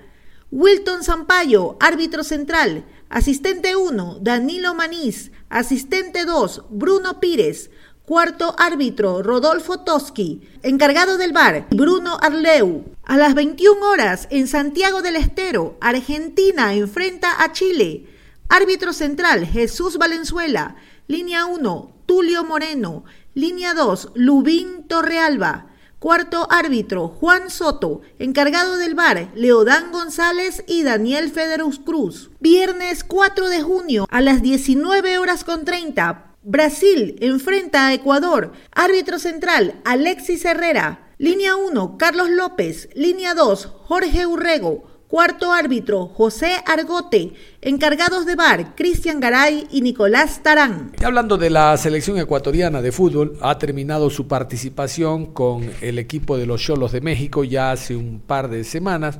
Wilton 0.50 1.03
Zampayo, 1.03 1.77
árbitro 1.80 2.24
central. 2.24 2.84
Asistente 3.10 3.75
1, 3.75 4.18
Danilo 4.22 4.74
Manís. 4.74 5.30
Asistente 5.50 6.25
2, 6.25 6.63
Bruno 6.72 7.20
Pires. 7.20 7.70
Cuarto 8.08 8.56
árbitro, 8.58 9.22
Rodolfo 9.22 9.82
Toski. 9.82 10.42
Encargado 10.63 11.20
del 11.20 11.32
bar, 11.32 11.68
Bruno 11.70 12.18
Arleu. 12.24 12.86
A 13.03 13.18
las 13.18 13.36
21 13.36 13.88
horas, 13.88 14.27
en 14.32 14.48
Santiago 14.48 15.03
del 15.03 15.18
Estero, 15.18 15.77
Argentina 15.80 16.74
enfrenta 16.74 17.44
a 17.44 17.51
Chile. 17.51 18.08
Árbitro 18.50 18.94
central, 18.94 19.46
Jesús 19.46 20.00
Valenzuela. 20.00 20.75
Línea 21.06 21.46
1, 21.46 21.93
Tulio 22.13 22.43
Moreno. 22.43 23.05
Línea 23.34 23.74
2, 23.74 24.12
Lubín 24.13 24.84
Torrealba. 24.88 25.72
Cuarto 25.98 26.46
árbitro, 26.51 27.08
Juan 27.08 27.50
Soto. 27.50 28.01
Encargado 28.20 28.77
del 28.77 28.93
bar, 28.93 29.32
Leodán 29.34 29.91
González 29.91 30.63
y 30.67 30.84
Daniel 30.84 31.32
Federus 31.32 31.79
Cruz. 31.79 32.29
Viernes 32.39 33.03
4 33.03 33.50
de 33.50 33.63
junio 33.63 34.05
a 34.12 34.22
las 34.22 34.43
19 34.43 35.17
horas 35.17 35.43
con 35.43 35.65
30. 35.65 36.36
Brasil 36.43 37.15
enfrenta 37.20 37.88
a 37.88 37.93
Ecuador. 37.96 38.51
Árbitro 38.72 39.17
central, 39.17 39.82
Alexis 39.84 40.46
Herrera. 40.46 41.08
Línea 41.17 41.55
1, 41.55 41.98
Carlos 41.98 42.29
López. 42.29 42.89
Línea 42.93 43.34
2, 43.34 43.65
Jorge 43.88 44.27
Urrego. 44.27 44.93
Cuarto 45.13 45.53
árbitro, 45.53 46.08
José 46.08 46.55
Argote. 46.65 47.34
Encargados 47.62 48.25
de 48.25 48.36
bar, 48.36 48.74
Cristian 48.74 49.20
Garay 49.20 49.67
y 49.70 49.82
Nicolás 49.82 50.41
Tarán. 50.41 50.91
Hablando 51.05 51.38
de 51.38 51.51
la 51.51 51.77
selección 51.77 52.17
ecuatoriana 52.17 52.82
de 52.82 52.91
fútbol, 52.91 53.38
ha 53.39 53.60
terminado 53.60 54.10
su 54.10 54.27
participación 54.27 55.27
con 55.27 55.70
el 55.82 56.00
equipo 56.00 56.36
de 56.36 56.48
los 56.48 56.63
Cholos 56.63 56.93
de 56.93 57.01
México 57.01 57.43
ya 57.43 57.72
hace 57.72 57.96
un 57.96 58.22
par 58.25 58.50
de 58.50 58.63
semanas, 58.63 59.20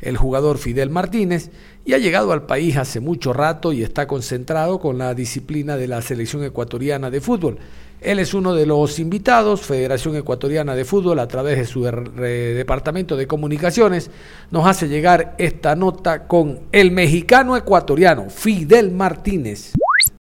el 0.00 0.16
jugador 0.16 0.58
Fidel 0.58 0.90
Martínez, 0.90 1.50
y 1.84 1.94
ha 1.94 1.98
llegado 1.98 2.30
al 2.30 2.46
país 2.46 2.76
hace 2.76 3.00
mucho 3.00 3.32
rato 3.32 3.72
y 3.72 3.82
está 3.82 4.06
concentrado 4.06 4.78
con 4.78 4.96
la 4.96 5.12
disciplina 5.12 5.76
de 5.76 5.88
la 5.88 6.02
selección 6.02 6.44
ecuatoriana 6.44 7.10
de 7.10 7.20
fútbol. 7.20 7.58
Él 8.02 8.18
es 8.18 8.34
uno 8.34 8.52
de 8.52 8.66
los 8.66 8.98
invitados, 8.98 9.60
Federación 9.60 10.16
Ecuatoriana 10.16 10.74
de 10.74 10.84
Fútbol, 10.84 11.20
a 11.20 11.28
través 11.28 11.58
de 11.58 11.66
su 11.66 11.84
Departamento 11.84 13.16
de 13.16 13.28
Comunicaciones, 13.28 14.10
nos 14.50 14.66
hace 14.66 14.88
llegar 14.88 15.34
esta 15.38 15.76
nota 15.76 16.24
con 16.26 16.60
el 16.72 16.90
mexicano 16.90 17.56
ecuatoriano, 17.56 18.28
Fidel 18.28 18.90
Martínez. 18.90 19.72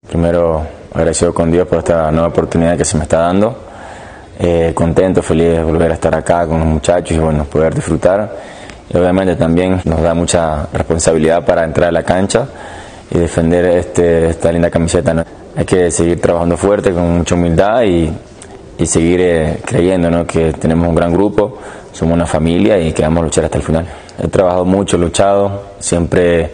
Primero 0.07 0.63
agradecido 0.93 1.33
con 1.33 1.51
Dios 1.51 1.67
por 1.67 1.79
esta 1.79 2.11
nueva 2.11 2.27
oportunidad 2.27 2.77
que 2.77 2.85
se 2.85 2.95
me 2.95 3.03
está 3.03 3.19
dando. 3.21 3.57
Eh, 4.39 4.71
contento, 4.75 5.23
feliz 5.23 5.53
de 5.53 5.63
volver 5.63 5.91
a 5.91 5.93
estar 5.95 6.13
acá 6.13 6.45
con 6.45 6.59
los 6.59 6.67
muchachos 6.67 7.17
y 7.17 7.19
bueno, 7.19 7.45
poder 7.45 7.73
disfrutar. 7.73 8.37
Y 8.87 8.97
obviamente 8.97 9.35
también 9.35 9.81
nos 9.85 10.01
da 10.01 10.13
mucha 10.13 10.67
responsabilidad 10.71 11.43
para 11.43 11.63
entrar 11.63 11.89
a 11.89 11.91
la 11.91 12.03
cancha 12.03 12.47
y 13.11 13.17
defender 13.17 13.65
este, 13.65 14.29
esta 14.29 14.51
linda 14.51 14.69
camiseta. 14.69 15.25
Hay 15.55 15.65
que 15.65 15.91
seguir 15.91 16.19
trabajando 16.19 16.57
fuerte, 16.57 16.93
con 16.93 17.17
mucha 17.17 17.35
humildad 17.35 17.83
y, 17.83 18.11
y 18.77 18.85
seguir 18.85 19.21
eh, 19.21 19.59
creyendo 19.65 20.09
¿no? 20.09 20.25
que 20.25 20.53
tenemos 20.53 20.87
un 20.87 20.95
gran 20.95 21.13
grupo, 21.13 21.59
somos 21.91 22.15
una 22.15 22.25
familia 22.25 22.79
y 22.79 22.91
que 22.91 23.03
vamos 23.03 23.21
a 23.21 23.23
luchar 23.25 23.45
hasta 23.45 23.57
el 23.57 23.63
final. 23.63 23.85
He 24.21 24.27
trabajado 24.27 24.65
mucho, 24.65 24.97
luchado, 24.97 25.63
siempre 25.79 26.51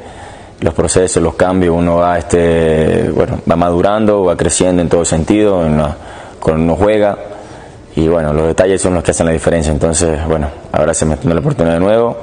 los 0.62 0.74
procesos, 0.74 1.24
los 1.24 1.36
cambios, 1.36 1.76
uno 1.76 1.98
va, 1.98 2.18
este, 2.18 3.10
bueno, 3.12 3.40
va 3.50 3.56
madurando, 3.56 4.26
va 4.26 4.36
creciendo 4.36 4.82
en 4.82 4.90
todo 4.90 5.06
sentido, 5.06 5.66
en 5.66 5.82
cuando 6.40 6.64
uno 6.64 6.76
juega 6.76 7.18
y 7.96 8.08
bueno, 8.08 8.34
los 8.34 8.48
detalles 8.48 8.82
son 8.82 8.94
los 8.94 9.04
que 9.04 9.12
hacen 9.12 9.26
la 9.26 9.34
diferencia. 9.34 9.72
Entonces, 9.72 10.26
bueno, 10.28 10.48
ahora 10.72 10.94
se 10.94 11.06
me 11.06 11.18
tiene 11.18 11.34
la 11.34 11.42
oportunidad 11.42 11.76
de 11.76 11.80
nuevo. 11.80 12.18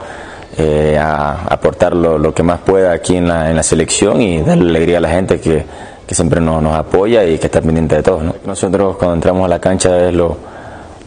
Eh, 0.58 0.96
a 0.98 1.44
aportar 1.50 1.94
lo, 1.94 2.16
lo, 2.16 2.32
que 2.32 2.42
más 2.42 2.60
pueda 2.60 2.92
aquí 2.92 3.16
en 3.16 3.28
la, 3.28 3.50
en 3.50 3.56
la 3.56 3.62
selección 3.62 4.22
y 4.22 4.40
darle 4.40 4.70
alegría 4.70 4.96
a 4.96 5.00
la 5.02 5.10
gente 5.10 5.38
que, 5.38 5.66
que 6.06 6.14
siempre 6.14 6.40
nos, 6.40 6.62
nos, 6.62 6.74
apoya 6.74 7.24
y 7.24 7.36
que 7.36 7.44
está 7.46 7.60
pendiente 7.60 7.96
de 7.96 8.02
todos. 8.02 8.22
¿no? 8.22 8.34
Nosotros 8.46 8.96
cuando 8.96 9.16
entramos 9.16 9.44
a 9.44 9.48
la 9.48 9.58
cancha 9.58 10.08
es 10.08 10.14
lo, 10.14 10.34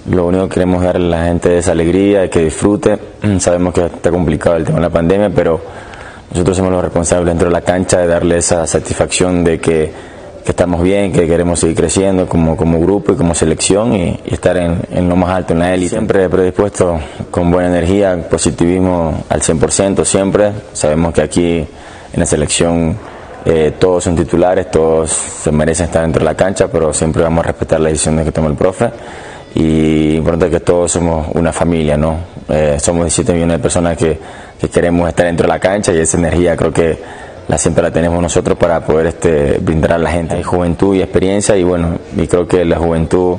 lo 0.07 0.27
único 0.27 0.47
que 0.47 0.53
queremos 0.53 0.83
darle 0.83 1.15
a 1.15 1.19
la 1.19 1.25
gente 1.25 1.57
es 1.57 1.67
alegría 1.67 2.25
y 2.25 2.29
que 2.29 2.43
disfrute. 2.43 2.99
Sabemos 3.39 3.73
que 3.73 3.85
está 3.85 4.11
complicado 4.11 4.55
el 4.55 4.65
tema 4.65 4.77
de 4.77 4.83
la 4.83 4.89
pandemia, 4.91 5.31
pero 5.31 5.59
nosotros 6.31 6.55
somos 6.55 6.71
los 6.71 6.83
responsables 6.83 7.29
dentro 7.29 7.47
de 7.47 7.53
la 7.53 7.61
cancha 7.61 7.99
de 7.99 8.07
darle 8.07 8.37
esa 8.37 8.67
satisfacción 8.67 9.43
de 9.43 9.59
que, 9.59 9.91
que 10.43 10.51
estamos 10.51 10.81
bien, 10.81 11.11
que 11.11 11.27
queremos 11.27 11.59
seguir 11.59 11.75
creciendo 11.75 12.27
como, 12.27 12.55
como 12.55 12.79
grupo 12.79 13.13
y 13.13 13.15
como 13.15 13.35
selección 13.35 13.93
y, 13.95 14.19
estar 14.25 14.57
en, 14.57 14.79
en, 14.91 15.09
lo 15.09 15.15
más 15.15 15.29
alto 15.29 15.53
en 15.53 15.59
la 15.59 15.73
élite. 15.73 15.91
Siempre 15.91 16.29
predispuesto 16.29 16.99
con 17.31 17.51
buena 17.51 17.69
energía, 17.69 18.17
positivismo 18.29 19.23
al 19.29 19.41
100%, 19.41 20.05
siempre. 20.05 20.51
Sabemos 20.73 21.13
que 21.13 21.21
aquí 21.21 21.57
en 21.57 22.19
la 22.19 22.25
selección 22.25 22.97
eh, 23.45 23.73
todos 23.79 24.03
son 24.03 24.15
titulares, 24.15 24.69
todos 24.69 25.11
se 25.11 25.51
merecen 25.51 25.85
estar 25.85 26.01
dentro 26.01 26.19
de 26.19 26.25
la 26.25 26.35
cancha, 26.35 26.67
pero 26.67 26.93
siempre 26.93 27.23
vamos 27.23 27.43
a 27.43 27.47
respetar 27.47 27.79
las 27.79 27.93
decisiones 27.93 28.25
que 28.25 28.31
toma 28.31 28.49
el 28.49 28.55
profe. 28.55 28.89
Y 29.55 30.17
importante 30.17 30.49
que 30.51 30.59
todos 30.59 30.91
somos 30.91 31.27
una 31.33 31.51
familia, 31.51 31.97
¿no? 31.97 32.17
Eh, 32.49 32.77
somos 32.79 33.05
17 33.05 33.33
millones 33.33 33.57
de 33.57 33.61
personas 33.61 33.97
que, 33.97 34.19
que, 34.59 34.69
queremos 34.69 35.09
estar 35.09 35.25
dentro 35.25 35.47
de 35.47 35.53
la 35.53 35.59
cancha 35.59 35.91
y 35.91 35.97
esa 35.97 36.17
energía 36.17 36.55
creo 36.55 36.71
que 36.71 36.99
la 37.49 37.57
siempre 37.57 37.83
la 37.83 37.91
tenemos 37.91 38.21
nosotros 38.21 38.57
para 38.57 38.85
poder 38.85 39.07
este, 39.07 39.57
brindar 39.57 39.93
a 39.93 39.97
la 39.97 40.11
gente. 40.11 40.35
Hay 40.35 40.43
juventud 40.43 40.95
y 40.95 41.01
experiencia 41.01 41.57
y 41.57 41.63
bueno, 41.63 41.99
y 42.15 42.27
creo 42.27 42.47
que 42.47 42.63
la 42.63 42.77
juventud 42.77 43.37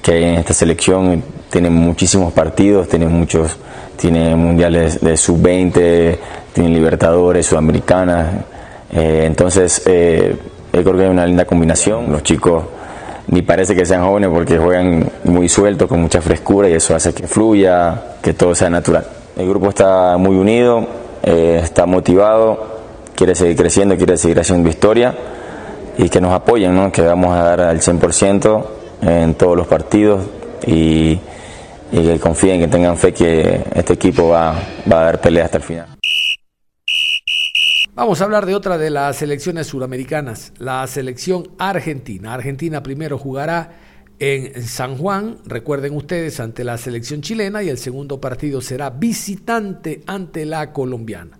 que 0.00 0.12
hay 0.12 0.24
en 0.24 0.34
esta 0.36 0.54
selección 0.54 1.22
tiene 1.50 1.68
muchísimos 1.68 2.32
partidos, 2.32 2.88
tiene 2.88 3.06
muchos, 3.06 3.58
tiene 3.96 4.34
mundiales 4.34 5.00
de 5.02 5.16
sub-20, 5.16 6.18
tiene 6.54 6.70
libertadores, 6.70 7.44
sudamericanas 7.44 8.26
eh, 8.92 9.24
entonces, 9.24 9.82
eh, 9.86 10.36
creo 10.72 10.96
que 10.96 11.02
hay 11.04 11.10
una 11.10 11.26
linda 11.26 11.44
combinación. 11.44 12.10
Los 12.10 12.22
chicos 12.22 12.64
ni 13.28 13.42
parece 13.42 13.76
que 13.76 13.86
sean 13.86 14.04
jóvenes 14.04 14.30
porque 14.32 14.58
juegan 14.58 15.08
muy 15.24 15.48
sueltos, 15.48 15.88
con 15.88 16.00
mucha 16.00 16.20
frescura 16.20 16.68
y 16.68 16.72
eso 16.72 16.94
hace 16.96 17.12
que 17.12 17.26
fluya, 17.28 18.16
que 18.22 18.34
todo 18.34 18.54
sea 18.54 18.70
natural. 18.70 19.06
El 19.36 19.48
grupo 19.48 19.68
está 19.68 20.16
muy 20.16 20.36
unido, 20.36 20.86
eh, 21.22 21.60
está 21.62 21.86
motivado, 21.86 22.79
quiere 23.20 23.34
seguir 23.34 23.54
creciendo, 23.54 23.98
quiere 23.98 24.16
seguir 24.16 24.40
haciendo 24.40 24.70
historia 24.70 25.14
y 25.98 26.08
que 26.08 26.22
nos 26.22 26.32
apoyen, 26.32 26.74
¿no? 26.74 26.90
que 26.90 27.02
vamos 27.02 27.34
a 27.34 27.42
dar 27.42 27.60
al 27.60 27.78
100% 27.78 28.66
en 29.02 29.34
todos 29.34 29.58
los 29.58 29.66
partidos 29.66 30.24
y, 30.66 31.20
que 31.92 32.18
confíen, 32.18 32.62
que 32.62 32.68
tengan 32.68 32.96
fe 32.96 33.12
que 33.12 33.62
este 33.74 33.92
equipo 33.92 34.30
va, 34.30 34.54
va 34.90 35.00
a 35.00 35.04
dar 35.04 35.20
pelea 35.20 35.44
hasta 35.44 35.58
el 35.58 35.62
final. 35.62 35.86
Vamos 37.92 38.22
a 38.22 38.24
hablar 38.24 38.46
de 38.46 38.54
otra 38.54 38.78
de 38.78 38.88
las 38.88 39.16
selecciones 39.16 39.66
suramericanas, 39.66 40.54
la 40.56 40.86
selección 40.86 41.46
argentina. 41.58 42.32
Argentina 42.32 42.82
primero 42.82 43.18
jugará 43.18 43.72
en 44.18 44.62
San 44.62 44.96
Juan, 44.96 45.36
recuerden 45.44 45.94
ustedes, 45.94 46.40
ante 46.40 46.64
la 46.64 46.78
selección 46.78 47.20
chilena 47.20 47.62
y 47.62 47.68
el 47.68 47.76
segundo 47.76 48.18
partido 48.18 48.62
será 48.62 48.88
visitante 48.88 50.00
ante 50.06 50.46
la 50.46 50.72
colombiana. 50.72 51.39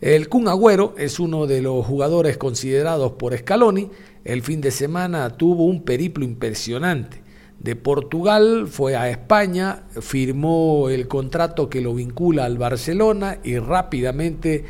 El 0.00 0.28
Kun 0.28 0.46
Agüero 0.46 0.94
es 0.96 1.18
uno 1.18 1.48
de 1.48 1.60
los 1.60 1.84
jugadores 1.84 2.36
considerados 2.36 3.12
por 3.12 3.36
Scaloni. 3.36 3.90
El 4.24 4.42
fin 4.42 4.60
de 4.60 4.70
semana 4.70 5.30
tuvo 5.30 5.64
un 5.64 5.82
periplo 5.82 6.24
impresionante. 6.24 7.20
De 7.58 7.74
Portugal 7.74 8.68
fue 8.70 8.94
a 8.94 9.10
España, 9.10 9.82
firmó 10.00 10.88
el 10.88 11.08
contrato 11.08 11.68
que 11.68 11.80
lo 11.80 11.94
vincula 11.94 12.44
al 12.44 12.58
Barcelona 12.58 13.38
y 13.42 13.58
rápidamente 13.58 14.64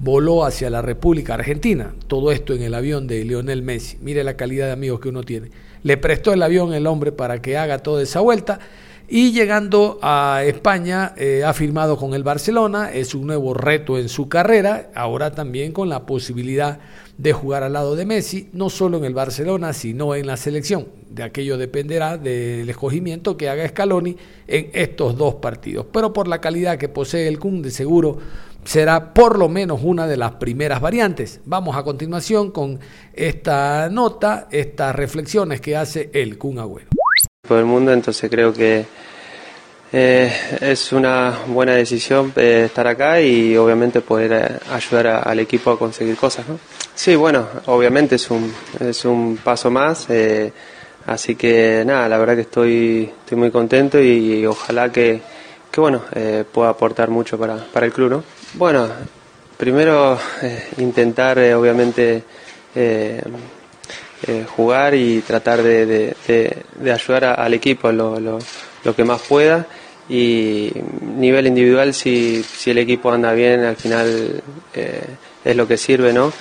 voló 0.00 0.44
hacia 0.44 0.68
la 0.68 0.82
República 0.82 1.32
Argentina. 1.32 1.94
Todo 2.06 2.30
esto 2.30 2.52
en 2.52 2.62
el 2.62 2.74
avión 2.74 3.06
de 3.06 3.24
Lionel 3.24 3.62
Messi. 3.62 3.96
Mire 4.02 4.22
la 4.22 4.36
calidad 4.36 4.66
de 4.66 4.72
amigos 4.72 5.00
que 5.00 5.08
uno 5.08 5.22
tiene. 5.22 5.50
Le 5.82 5.96
prestó 5.96 6.34
el 6.34 6.42
avión 6.42 6.74
el 6.74 6.86
hombre 6.86 7.10
para 7.10 7.40
que 7.40 7.56
haga 7.56 7.78
toda 7.78 8.02
esa 8.02 8.20
vuelta. 8.20 8.60
Y 9.06 9.32
llegando 9.32 9.98
a 10.00 10.42
España, 10.46 11.12
eh, 11.16 11.44
ha 11.44 11.52
firmado 11.52 11.98
con 11.98 12.14
el 12.14 12.22
Barcelona, 12.22 12.90
es 12.90 13.14
un 13.14 13.26
nuevo 13.26 13.52
reto 13.52 13.98
en 13.98 14.08
su 14.08 14.28
carrera, 14.30 14.90
ahora 14.94 15.30
también 15.30 15.72
con 15.72 15.90
la 15.90 16.06
posibilidad 16.06 16.78
de 17.18 17.32
jugar 17.34 17.62
al 17.62 17.74
lado 17.74 17.96
de 17.96 18.06
Messi, 18.06 18.48
no 18.54 18.70
solo 18.70 18.96
en 18.96 19.04
el 19.04 19.12
Barcelona, 19.12 19.74
sino 19.74 20.14
en 20.14 20.26
la 20.26 20.38
selección. 20.38 20.88
De 21.10 21.22
aquello 21.22 21.58
dependerá 21.58 22.16
del 22.16 22.68
escogimiento 22.68 23.36
que 23.36 23.50
haga 23.50 23.68
Scaloni 23.68 24.16
en 24.48 24.70
estos 24.72 25.16
dos 25.16 25.34
partidos. 25.34 25.86
Pero 25.92 26.12
por 26.12 26.26
la 26.26 26.40
calidad 26.40 26.78
que 26.78 26.88
posee 26.88 27.28
el 27.28 27.38
Kun, 27.38 27.60
de 27.60 27.70
seguro 27.70 28.18
será 28.64 29.12
por 29.12 29.38
lo 29.38 29.50
menos 29.50 29.80
una 29.82 30.06
de 30.06 30.16
las 30.16 30.32
primeras 30.32 30.80
variantes. 30.80 31.40
Vamos 31.44 31.76
a 31.76 31.82
continuación 31.82 32.50
con 32.50 32.80
esta 33.12 33.90
nota, 33.90 34.48
estas 34.50 34.96
reflexiones 34.96 35.60
que 35.60 35.76
hace 35.76 36.10
el 36.14 36.38
Kun 36.38 36.58
Agüero. 36.58 36.88
Por 37.46 37.58
el 37.58 37.66
mundo, 37.66 37.92
entonces 37.92 38.30
creo 38.30 38.52
que 38.52 38.86
eh, 39.96 40.32
es 40.60 40.92
una 40.92 41.40
buena 41.46 41.74
decisión 41.74 42.32
eh, 42.34 42.64
estar 42.66 42.84
acá 42.86 43.20
y 43.20 43.56
obviamente 43.56 44.00
poder 44.00 44.32
eh, 44.32 44.58
ayudar 44.72 45.22
al 45.24 45.38
equipo 45.38 45.70
a 45.70 45.78
conseguir 45.78 46.16
cosas. 46.16 46.48
¿no? 46.48 46.58
Sí, 46.94 47.14
bueno, 47.14 47.46
obviamente 47.66 48.16
es 48.16 48.28
un, 48.28 48.52
es 48.80 49.04
un 49.04 49.36
paso 49.36 49.70
más. 49.70 50.08
Así 51.06 51.36
que 51.36 51.84
nada, 51.86 52.08
la 52.08 52.18
verdad 52.18 52.34
que 52.34 52.40
estoy, 52.40 53.12
estoy 53.20 53.38
muy 53.38 53.52
contento 53.52 54.00
y, 54.00 54.40
y 54.40 54.46
ojalá 54.46 54.90
que, 54.90 55.20
que 55.70 55.80
bueno, 55.80 56.02
pueda 56.50 56.70
aportar 56.70 57.10
mucho 57.10 57.38
para, 57.38 57.56
para 57.56 57.86
el 57.86 57.92
club. 57.92 58.10
¿no? 58.10 58.24
Bueno, 58.54 58.88
primero 59.56 60.18
intentar 60.78 61.38
obviamente 61.38 62.24
eh, 64.26 64.40
eh, 64.40 64.46
jugar 64.48 64.94
y 64.94 65.20
tratar 65.20 65.62
de, 65.62 65.86
de, 65.86 66.56
de, 66.78 66.92
ayudar 66.92 67.24
a, 67.24 67.34
al 67.34 67.54
equipo 67.54 67.90
lo, 67.92 68.18
lo, 68.20 68.38
lo, 68.84 68.96
que 68.96 69.04
más 69.04 69.20
pueda 69.22 69.66
y 70.08 70.70
nivel 71.16 71.46
individual 71.46 71.94
si, 71.94 72.42
si 72.42 72.70
el 72.70 72.78
equipo 72.78 73.10
anda 73.10 73.32
bien 73.32 73.64
al 73.64 73.76
final 73.76 74.42
eh, 74.74 75.06
es 75.44 75.56
lo 75.56 75.66
que 75.66 75.76
sirve, 75.76 76.12
¿no? 76.12 76.32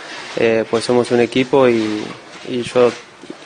pues 0.69 0.83
somos 0.83 1.11
un 1.11 1.19
equipo 1.19 1.69
y, 1.69 2.03
y, 2.49 2.61
yo 2.63 2.91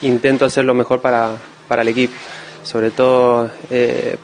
intento 0.01 0.45
hacer 0.45 0.63
lo 0.65 0.73
mejor 0.73 1.01
para, 1.01 1.35
para 1.67 1.81
el 1.81 1.89
equipo, 1.89 2.13
sobre 2.63 2.91
todo 2.91 3.49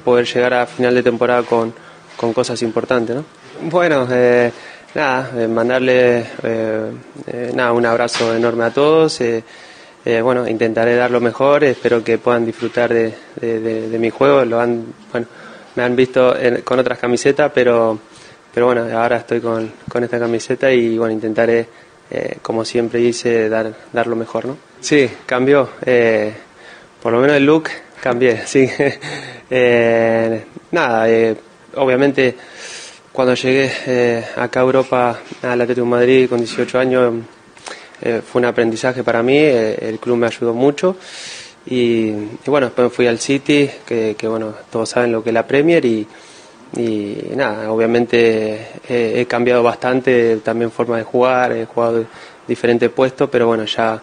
poder 0.03 0.25
llegar 0.25 0.53
a 0.53 0.65
final 0.65 0.95
de 0.95 1.03
temporada 1.03 1.43
con, 1.43 1.73
con 2.15 2.33
cosas 2.33 2.61
importantes, 2.61 3.15
¿no? 3.15 3.25
Bueno, 3.61 4.07
eh, 4.11 4.51
nada, 4.95 5.31
eh, 5.37 5.47
mandarle 5.47 6.25
eh, 6.43 7.51
nada, 7.53 7.71
un 7.71 7.85
abrazo 7.85 8.35
enorme 8.35 8.65
a 8.65 8.71
todos. 8.71 9.21
Bueno, 10.21 10.47
intentaré 10.47 10.95
dar 10.95 11.11
lo 11.11 11.21
mejor, 11.21 11.63
espero 11.63 12.03
que 12.03 12.17
puedan 12.17 12.45
disfrutar 12.45 12.93
de, 12.93 13.13
de, 13.39 13.59
de, 13.59 13.89
de 13.89 13.99
mi 13.99 14.09
juego. 14.09 14.43
Lo 14.45 14.59
han, 14.59 14.85
bueno, 15.11 15.27
me 15.75 15.83
han 15.83 15.95
visto 15.95 16.37
en, 16.37 16.61
con 16.61 16.79
otras 16.79 16.99
camisetas, 16.99 17.51
pero, 17.53 17.97
pero 18.53 18.65
bueno, 18.67 18.85
ahora 18.97 19.17
estoy 19.17 19.39
con, 19.39 19.71
con 19.89 20.03
esta 20.03 20.19
camiseta 20.19 20.71
y 20.71 20.97
bueno, 20.97 21.13
intentaré, 21.13 21.67
como 22.41 22.63
siempre 22.63 22.99
hice, 23.01 23.49
dar, 23.49 23.73
dar 23.91 24.07
lo 24.07 24.15
mejor, 24.15 24.45
¿no? 24.45 24.57
Sí, 24.79 25.09
cambió. 25.25 25.69
por 27.01 27.11
lo 27.11 27.19
menos 27.19 27.37
el 27.37 27.45
look 27.45 27.69
cambié, 28.01 28.41
sí. 28.45 28.69
nada, 30.71 31.35
obviamente 31.75 32.35
cuando 33.13 33.35
llegué 33.35 33.71
eh, 33.85 34.25
acá 34.35 34.61
a 34.61 34.63
Europa, 34.63 35.19
al 35.43 35.61
Atlético 35.61 35.85
de 35.85 35.91
Madrid 35.91 36.27
con 36.27 36.39
18 36.39 36.79
años, 36.79 37.13
eh, 38.05 38.21
fue 38.21 38.41
un 38.41 38.45
aprendizaje 38.45 39.01
para 39.01 39.23
mí, 39.23 39.37
eh, 39.37 39.77
el 39.79 39.97
club 39.97 40.17
me 40.17 40.27
ayudó 40.27 40.53
mucho 40.53 40.97
y, 41.65 42.11
bueno, 42.45 42.67
después 42.67 42.91
fui 42.91 43.07
al 43.07 43.17
City, 43.17 43.69
que, 43.85 44.27
bueno, 44.27 44.53
todos 44.69 44.89
saben 44.89 45.13
lo 45.13 45.23
que 45.23 45.29
es 45.29 45.33
la 45.33 45.47
Premier 45.47 45.85
y, 45.85 46.05
nada, 47.33 47.71
obviamente 47.71 48.67
he 48.89 49.25
cambiado 49.25 49.63
bastante 49.63 50.37
también 50.37 50.71
forma 50.71 50.97
de 50.97 51.03
jugar, 51.03 51.53
he 51.53 51.65
jugado 51.65 52.05
diferentes 52.45 52.89
puestos, 52.89 53.29
pero 53.29 53.47
bueno, 53.47 53.63
ya 53.63 54.01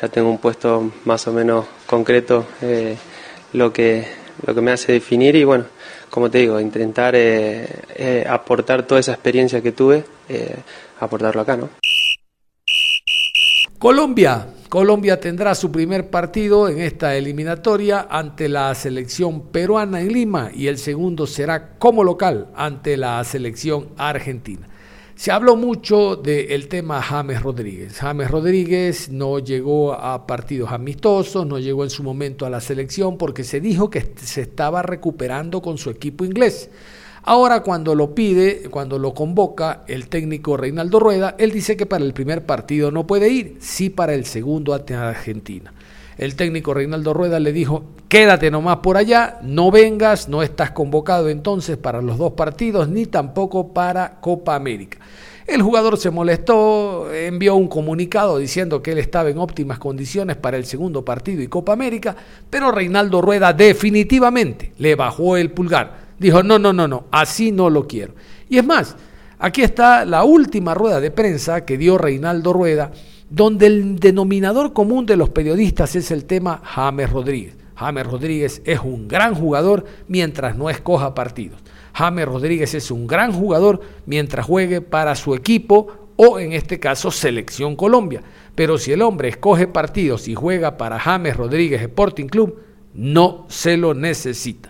ya 0.00 0.06
tengo 0.06 0.30
un 0.30 0.38
puesto 0.38 0.92
más 1.04 1.26
o 1.26 1.32
menos 1.32 1.66
concreto, 1.86 2.46
lo, 3.54 3.72
que, 3.72 4.06
lo 4.46 4.54
que 4.54 4.60
me 4.60 4.70
hace 4.70 4.92
definir 4.92 5.34
y 5.34 5.42
bueno, 5.42 5.64
como 6.08 6.30
te 6.30 6.38
digo, 6.38 6.60
intentar 6.60 7.16
aportar 8.28 8.86
toda 8.86 9.00
esa 9.00 9.12
experiencia 9.12 9.60
que 9.60 9.72
tuve, 9.72 10.04
aportarlo 11.00 11.40
acá, 11.40 11.56
¿no? 11.56 11.70
Colombia. 13.80 14.46
Colombia 14.68 15.18
tendrá 15.18 15.54
su 15.54 15.72
primer 15.72 16.10
partido 16.10 16.68
en 16.68 16.80
esta 16.80 17.16
eliminatoria 17.16 18.08
ante 18.10 18.46
la 18.46 18.74
selección 18.74 19.46
peruana 19.46 20.02
en 20.02 20.12
Lima 20.12 20.50
y 20.54 20.66
el 20.66 20.76
segundo 20.76 21.26
será 21.26 21.78
como 21.78 22.04
local 22.04 22.48
ante 22.54 22.98
la 22.98 23.24
selección 23.24 23.88
argentina. 23.96 24.68
Se 25.14 25.32
habló 25.32 25.56
mucho 25.56 26.16
del 26.16 26.68
tema 26.68 27.00
James 27.00 27.42
Rodríguez. 27.42 27.96
James 27.96 28.30
Rodríguez 28.30 29.08
no 29.08 29.38
llegó 29.38 29.94
a 29.94 30.26
partidos 30.26 30.72
amistosos, 30.72 31.46
no 31.46 31.58
llegó 31.58 31.82
en 31.82 31.90
su 31.90 32.02
momento 32.02 32.44
a 32.44 32.50
la 32.50 32.60
selección 32.60 33.16
porque 33.16 33.44
se 33.44 33.62
dijo 33.62 33.88
que 33.88 34.12
se 34.14 34.42
estaba 34.42 34.82
recuperando 34.82 35.62
con 35.62 35.78
su 35.78 35.88
equipo 35.88 36.26
inglés. 36.26 36.68
Ahora 37.22 37.60
cuando 37.60 37.94
lo 37.94 38.14
pide, 38.14 38.62
cuando 38.70 38.98
lo 38.98 39.12
convoca 39.12 39.82
el 39.86 40.08
técnico 40.08 40.56
Reinaldo 40.56 40.98
Rueda, 40.98 41.34
él 41.38 41.52
dice 41.52 41.76
que 41.76 41.84
para 41.84 42.04
el 42.04 42.14
primer 42.14 42.46
partido 42.46 42.90
no 42.90 43.06
puede 43.06 43.28
ir, 43.28 43.56
sí 43.60 43.90
para 43.90 44.14
el 44.14 44.24
segundo 44.24 44.72
ante 44.72 44.94
Argentina. 44.94 45.72
El 46.16 46.34
técnico 46.34 46.72
Reinaldo 46.72 47.12
Rueda 47.12 47.38
le 47.38 47.52
dijo, 47.52 47.84
quédate 48.08 48.50
nomás 48.50 48.78
por 48.78 48.96
allá, 48.96 49.38
no 49.42 49.70
vengas, 49.70 50.28
no 50.28 50.42
estás 50.42 50.70
convocado 50.70 51.28
entonces 51.28 51.76
para 51.76 52.00
los 52.00 52.16
dos 52.16 52.32
partidos, 52.32 52.88
ni 52.88 53.04
tampoco 53.04 53.68
para 53.68 54.20
Copa 54.20 54.54
América. 54.54 54.98
El 55.46 55.62
jugador 55.62 55.98
se 55.98 56.10
molestó, 56.10 57.12
envió 57.12 57.54
un 57.54 57.68
comunicado 57.68 58.38
diciendo 58.38 58.82
que 58.82 58.92
él 58.92 58.98
estaba 58.98 59.30
en 59.30 59.38
óptimas 59.38 59.78
condiciones 59.78 60.36
para 60.36 60.56
el 60.56 60.64
segundo 60.64 61.04
partido 61.04 61.42
y 61.42 61.48
Copa 61.48 61.72
América, 61.72 62.16
pero 62.48 62.70
Reinaldo 62.70 63.20
Rueda 63.20 63.52
definitivamente 63.52 64.72
le 64.78 64.94
bajó 64.94 65.36
el 65.36 65.50
pulgar 65.50 65.99
dijo, 66.20 66.42
no, 66.44 66.58
no, 66.58 66.72
no, 66.72 66.86
no, 66.86 67.06
así 67.10 67.50
no 67.50 67.68
lo 67.70 67.88
quiero. 67.88 68.14
Y 68.48 68.58
es 68.58 68.64
más, 68.64 68.94
aquí 69.38 69.62
está 69.62 70.04
la 70.04 70.22
última 70.22 70.74
rueda 70.74 71.00
de 71.00 71.10
prensa 71.10 71.64
que 71.64 71.78
dio 71.78 71.98
Reinaldo 71.98 72.52
Rueda, 72.52 72.92
donde 73.30 73.66
el 73.66 73.98
denominador 73.98 74.72
común 74.72 75.06
de 75.06 75.16
los 75.16 75.30
periodistas 75.30 75.96
es 75.96 76.10
el 76.10 76.26
tema 76.26 76.60
James 76.62 77.10
Rodríguez. 77.10 77.56
James 77.74 78.06
Rodríguez 78.06 78.60
es 78.66 78.80
un 78.80 79.08
gran 79.08 79.34
jugador 79.34 79.86
mientras 80.06 80.56
no 80.56 80.68
escoja 80.68 81.14
partidos. 81.14 81.58
James 81.94 82.26
Rodríguez 82.26 82.74
es 82.74 82.90
un 82.90 83.06
gran 83.06 83.32
jugador 83.32 83.80
mientras 84.04 84.44
juegue 84.44 84.82
para 84.82 85.14
su 85.14 85.34
equipo 85.34 86.10
o 86.16 86.38
en 86.38 86.52
este 86.52 86.78
caso 86.78 87.10
Selección 87.10 87.76
Colombia. 87.76 88.22
Pero 88.54 88.76
si 88.76 88.92
el 88.92 89.00
hombre 89.00 89.30
escoge 89.30 89.66
partidos 89.66 90.28
y 90.28 90.34
juega 90.34 90.76
para 90.76 90.98
James 90.98 91.34
Rodríguez 91.34 91.80
Sporting 91.80 92.26
Club, 92.26 92.58
no 92.92 93.46
se 93.48 93.78
lo 93.78 93.94
necesita. 93.94 94.69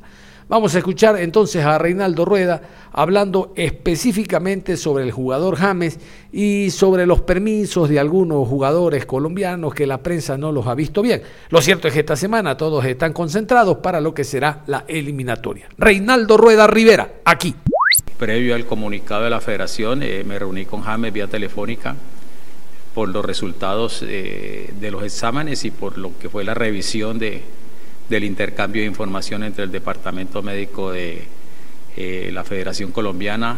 Vamos 0.50 0.74
a 0.74 0.78
escuchar 0.78 1.16
entonces 1.20 1.64
a 1.64 1.78
Reinaldo 1.78 2.24
Rueda 2.24 2.60
hablando 2.90 3.52
específicamente 3.54 4.76
sobre 4.76 5.04
el 5.04 5.12
jugador 5.12 5.54
James 5.54 6.00
y 6.32 6.70
sobre 6.70 7.06
los 7.06 7.20
permisos 7.20 7.88
de 7.88 8.00
algunos 8.00 8.48
jugadores 8.48 9.06
colombianos 9.06 9.72
que 9.72 9.86
la 9.86 10.02
prensa 10.02 10.36
no 10.36 10.50
los 10.50 10.66
ha 10.66 10.74
visto 10.74 11.02
bien. 11.02 11.22
Lo 11.50 11.62
cierto 11.62 11.86
es 11.86 11.94
que 11.94 12.00
esta 12.00 12.16
semana 12.16 12.56
todos 12.56 12.84
están 12.84 13.12
concentrados 13.12 13.76
para 13.76 14.00
lo 14.00 14.12
que 14.12 14.24
será 14.24 14.64
la 14.66 14.84
eliminatoria. 14.88 15.68
Reinaldo 15.78 16.36
Rueda 16.36 16.66
Rivera, 16.66 17.08
aquí. 17.24 17.54
Previo 18.18 18.56
al 18.56 18.66
comunicado 18.66 19.22
de 19.22 19.30
la 19.30 19.40
federación, 19.40 20.02
eh, 20.02 20.24
me 20.26 20.36
reuní 20.36 20.64
con 20.64 20.80
James 20.80 21.12
vía 21.12 21.28
telefónica 21.28 21.94
por 22.92 23.08
los 23.08 23.24
resultados 23.24 24.02
eh, 24.04 24.74
de 24.80 24.90
los 24.90 25.04
exámenes 25.04 25.64
y 25.64 25.70
por 25.70 25.96
lo 25.96 26.10
que 26.18 26.28
fue 26.28 26.42
la 26.42 26.54
revisión 26.54 27.20
de, 27.20 27.44
del 28.11 28.25
intercambio 28.25 28.83
de 28.83 28.88
información 28.88 29.44
entre 29.44 29.62
el 29.62 29.70
Departamento 29.70 30.42
Médico 30.42 30.90
de 30.90 31.23
eh, 31.96 32.31
la 32.33 32.42
Federación 32.42 32.90
Colombiana 32.90 33.57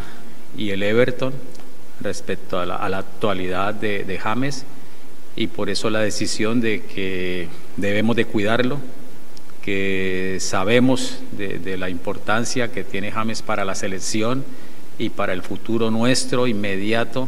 y 0.59 0.71
el 0.71 0.83
Everton 0.83 1.33
respecto 2.03 2.61
a 2.61 2.67
la, 2.67 2.99
actualidad 2.99 3.73
de, 3.73 4.19
James 4.23 4.67
y 5.37 5.47
por 5.47 5.71
eso 5.71 5.89
la 5.89 6.01
decisión 6.01 6.61
de 6.61 6.83
que 6.83 7.49
debemos 7.79 8.15
de 8.15 8.27
cuidarlo, 8.27 8.79
que 9.63 10.37
sabemos 10.39 11.21
de, 11.33 11.79
la 11.79 11.89
importancia 11.89 12.71
que 12.71 12.85
tiene 12.85 13.11
James 13.11 13.41
para 13.41 13.65
la 13.65 13.75
selección 13.75 14.45
y 14.99 15.09
para 15.09 15.33
el 15.33 15.41
futuro 15.41 15.91
nuestro 15.91 16.47
inmediato 16.47 17.27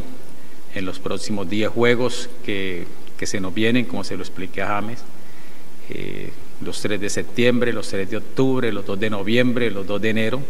en 0.75 0.85
los 0.85 0.99
próximos 0.99 1.49
10 1.49 1.71
juegos 1.71 2.29
que, 2.45 2.87
se 3.23 3.41
nos 3.41 3.55
vienen, 3.55 3.87
como 3.87 4.05
se 4.05 4.19
lo 4.19 4.23
expliqué 4.23 4.61
a 4.61 4.67
James. 4.67 4.99
Eh, 5.89 6.31
los 6.65 6.81
3 6.81 7.01
de 7.01 7.11
septiembre, 7.11 7.73
los 7.73 7.89
3 7.89 8.11
de 8.11 8.17
octubre, 8.17 8.73
los 8.73 8.87
2 8.87 8.99
de 8.99 9.11
noviembre, 9.11 9.71
los 9.71 9.87
2 9.87 10.01
de 10.01 10.11
enero, 10.11 10.41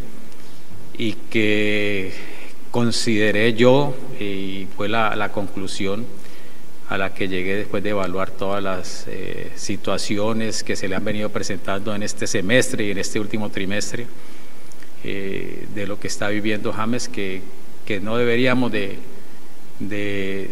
y 0.96 1.12
que 1.30 2.12
consideré 2.70 3.54
yo, 3.54 3.94
y 4.20 4.66
fue 4.76 4.88
la, 4.88 5.30
conclusión 5.32 6.06
a 6.88 6.98
la 6.98 7.14
que 7.14 7.28
llegué 7.28 7.56
después 7.56 7.82
de 7.82 7.90
evaluar 7.90 8.30
todas 8.30 8.62
las 8.62 9.06
eh, 9.08 9.50
situaciones 9.56 10.62
que 10.62 10.76
se 10.76 10.88
le 10.88 10.94
han 10.96 11.04
venido 11.04 11.30
presentando 11.30 11.94
en 11.94 12.02
este 12.02 12.26
semestre 12.26 12.84
y 12.84 12.90
en 12.90 12.98
este 12.98 13.18
último 13.20 13.50
trimestre, 13.50 14.06
eh, 15.02 15.66
de 15.74 15.86
lo 15.86 15.98
que 15.98 16.08
está 16.08 16.28
viviendo 16.28 16.72
James, 16.72 17.08
que, 17.08 17.42
que 17.84 18.00
no 18.00 18.16
deberíamos 18.16 18.70
de, 18.72 18.98
de 19.80 20.50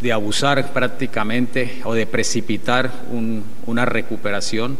de 0.00 0.12
abusar 0.12 0.72
prácticamente 0.72 1.80
o 1.84 1.94
de 1.94 2.06
precipitar 2.06 2.90
una 3.66 3.84
recuperación, 3.84 4.76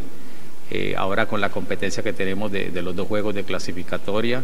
eh, 0.71 0.95
ahora 0.97 1.27
con 1.27 1.41
la 1.41 1.49
competencia 1.49 2.03
que 2.03 2.13
tenemos 2.13 2.51
de, 2.51 2.69
los 2.81 2.95
dos 2.95 3.07
juegos 3.07 3.35
de 3.35 3.43
clasificatoria 3.43 4.43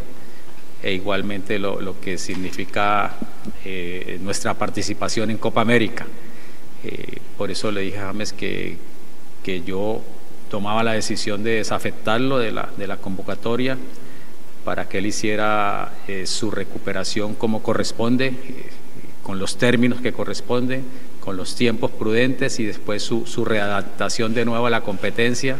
e 0.82 0.92
igualmente 0.92 1.58
lo, 1.58 2.00
que 2.00 2.18
significa 2.18 3.14
eh, 3.64 4.18
nuestra 4.22 4.54
participación 4.54 5.30
en 5.30 5.38
Copa 5.38 5.60
América. 5.60 6.06
Eh, 6.84 7.18
por 7.36 7.50
eso 7.50 7.70
le 7.70 7.82
dije 7.82 7.98
a 7.98 8.06
James 8.06 8.32
que, 8.32 8.76
que 9.44 9.62
yo 9.62 10.02
tomaba 10.50 10.82
la 10.82 10.92
decisión 10.92 11.44
de 11.44 11.56
desafectarlo 11.56 12.38
de 12.38 12.52
la, 12.52 12.68
de 12.76 12.86
la 12.86 12.96
convocatoria 12.96 13.78
para 14.64 14.88
que 14.88 14.98
él 14.98 15.06
hiciera 15.06 15.92
su 16.24 16.50
recuperación 16.50 17.34
como 17.34 17.62
corresponde 17.64 18.32
con 19.22 19.38
los 19.38 19.56
términos 19.56 20.00
que 20.00 20.12
corresponden, 20.12 20.84
con 21.20 21.36
los 21.36 21.54
tiempos 21.54 21.90
prudentes 21.92 22.58
y 22.58 22.64
después 22.64 23.02
su, 23.02 23.44
readaptación 23.44 24.34
de 24.34 24.44
nuevo 24.44 24.66
a 24.66 24.70
la 24.70 24.80
competencia 24.80 25.58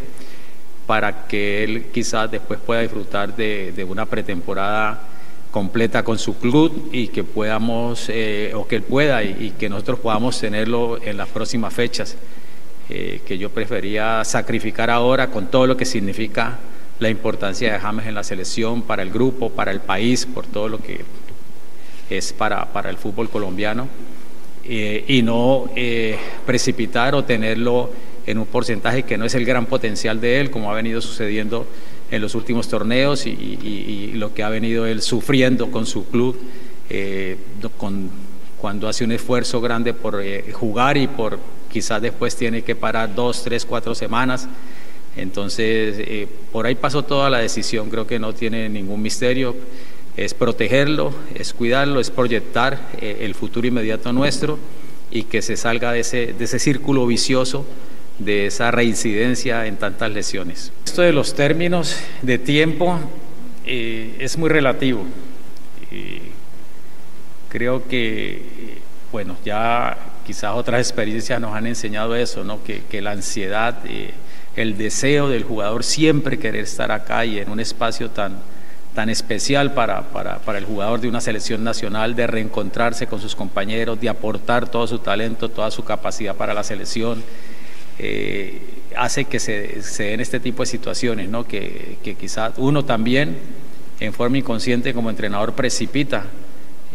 para 0.86 1.26
que 1.28 1.62
él 1.62 1.86
quizás 1.92 2.30
después 2.30 2.58
pueda 2.58 2.80
disfrutar 2.80 3.36
de, 3.36 3.86
una 3.88 4.06
pretemporada 4.06 5.08
completa 5.52 6.02
con 6.02 6.18
su 6.18 6.38
club 6.38 6.88
y 6.92 7.08
que 7.08 7.22
podamos, 7.22 8.08
eh, 8.08 8.52
o 8.54 8.66
que 8.66 8.76
él 8.76 8.82
pueda 8.82 9.22
y, 9.22 9.54
que 9.58 9.68
nosotros 9.68 10.00
podamos 10.00 10.40
tenerlo 10.40 11.00
en 11.02 11.16
las 11.16 11.28
próximas 11.28 11.72
fechas, 11.72 12.16
eh, 12.88 13.20
que 13.24 13.38
yo 13.38 13.50
prefería 13.50 14.24
sacrificar 14.24 14.90
ahora 14.90 15.28
con 15.28 15.46
todo 15.46 15.66
lo 15.66 15.76
que 15.76 15.84
significa 15.84 16.58
la 16.98 17.10
importancia 17.10 17.72
de 17.72 17.78
James 17.78 18.06
en 18.06 18.14
la 18.14 18.24
selección, 18.24 18.82
para 18.82 19.02
el 19.02 19.10
grupo, 19.10 19.50
para 19.50 19.70
el 19.70 19.80
país, 19.80 20.26
por 20.26 20.46
todo 20.46 20.68
lo 20.68 20.78
que 20.78 21.04
es 22.10 22.32
para, 22.32 22.72
para 22.72 22.90
el 22.90 22.96
fútbol 22.96 23.30
colombiano 23.30 23.88
eh, 24.64 25.04
y 25.08 25.22
no 25.22 25.70
eh, 25.74 26.16
precipitar 26.46 27.16
o 27.16 27.24
tenerlo 27.24 27.90
en 28.26 28.38
un 28.38 28.46
porcentaje 28.46 29.02
que 29.02 29.18
no 29.18 29.24
es 29.24 29.34
el 29.34 29.44
gran 29.44 29.66
potencial 29.66 30.20
de 30.20 30.40
él, 30.40 30.50
como 30.50 30.70
ha 30.70 30.74
venido 30.74 31.00
sucediendo 31.00 31.66
en 32.12 32.22
los 32.22 32.36
últimos 32.36 32.68
torneos 32.68 33.26
y, 33.26 34.12
lo 34.14 34.32
que 34.34 34.44
ha 34.44 34.48
venido 34.48 34.86
él 34.86 35.02
sufriendo 35.02 35.72
con 35.72 35.84
su 35.84 36.06
club, 36.06 36.38
eh, 36.90 37.36
con, 37.76 38.10
cuando 38.58 38.86
hace 38.86 39.02
un 39.02 39.10
esfuerzo 39.10 39.60
grande 39.60 39.94
por 39.94 40.22
jugar 40.52 40.96
y 40.96 41.08
por 41.08 41.40
quizás 41.72 42.00
después 42.00 42.36
tiene 42.36 42.62
que 42.62 42.76
parar 42.76 43.12
dos, 43.12 43.42
tres, 43.42 43.66
cuatro 43.66 43.96
semanas. 43.96 44.46
Entonces, 45.16 46.28
por 46.52 46.66
ahí 46.66 46.76
pasó 46.76 47.02
toda 47.02 47.28
la 47.28 47.38
decisión, 47.38 47.90
creo 47.90 48.06
que 48.06 48.20
no 48.20 48.32
tiene 48.32 48.68
ningún 48.68 49.02
misterio 49.02 49.56
es 50.16 50.34
protegerlo, 50.34 51.12
es 51.34 51.52
cuidarlo, 51.52 52.00
es 52.00 52.10
proyectar 52.10 52.90
eh, 53.00 53.18
el 53.22 53.34
futuro 53.34 53.66
inmediato 53.66 54.12
nuestro 54.12 54.58
y 55.10 55.24
que 55.24 55.42
se 55.42 55.56
salga 55.56 55.92
de 55.92 56.00
ese, 56.00 56.32
de 56.32 56.44
ese 56.44 56.58
círculo 56.58 57.06
vicioso 57.06 57.66
de 58.18 58.46
esa 58.46 58.70
reincidencia 58.70 59.66
en 59.66 59.76
tantas 59.76 60.10
lesiones. 60.10 60.72
Esto 60.84 61.02
de 61.02 61.12
los 61.12 61.34
términos 61.34 61.96
de 62.20 62.38
tiempo 62.38 62.98
eh, 63.64 64.16
es 64.18 64.36
muy 64.38 64.48
relativo. 64.48 65.04
creo 67.48 67.86
que, 67.86 68.78
bueno, 69.10 69.36
ya 69.44 69.96
quizás 70.26 70.52
otras 70.54 70.80
experiencias 70.80 71.40
nos 71.40 71.54
han 71.54 71.66
enseñado 71.66 72.14
eso, 72.16 72.44
¿no? 72.44 72.62
que, 72.64 72.82
que 72.90 73.02
la 73.02 73.12
ansiedad, 73.12 73.78
eh, 73.86 74.12
el 74.56 74.76
deseo 74.76 75.28
del 75.28 75.44
jugador 75.44 75.84
siempre 75.84 76.38
querer 76.38 76.64
estar 76.64 76.92
acá 76.92 77.24
y 77.24 77.38
en 77.38 77.50
un 77.50 77.60
espacio 77.60 78.10
tan, 78.10 78.38
tan 78.94 79.08
especial 79.08 79.72
para, 79.72 80.02
para, 80.02 80.58
el 80.58 80.64
jugador 80.64 81.00
de 81.00 81.08
una 81.08 81.20
selección 81.20 81.64
nacional, 81.64 82.14
de 82.14 82.26
reencontrarse 82.26 83.06
con 83.06 83.20
sus 83.20 83.34
compañeros, 83.34 84.00
de 84.00 84.08
aportar 84.08 84.68
todo 84.68 84.86
su 84.86 84.98
talento, 84.98 85.48
toda 85.48 85.70
su 85.70 85.82
capacidad 85.84 86.36
para 86.36 86.52
la 86.52 86.62
selección, 86.62 87.22
eh, 87.98 88.60
hace 88.96 89.24
que 89.24 89.40
se, 89.40 89.80
den 89.98 90.20
este 90.20 90.40
tipo 90.40 90.62
de 90.62 90.66
situaciones, 90.66 91.28
¿no? 91.28 91.46
que, 91.46 91.96
que 92.04 92.14
quizás 92.14 92.52
uno 92.58 92.84
también 92.84 93.38
en 94.00 94.12
forma 94.12 94.38
inconsciente 94.38 94.92
como 94.92 95.08
entrenador 95.08 95.54
precipita 95.54 96.24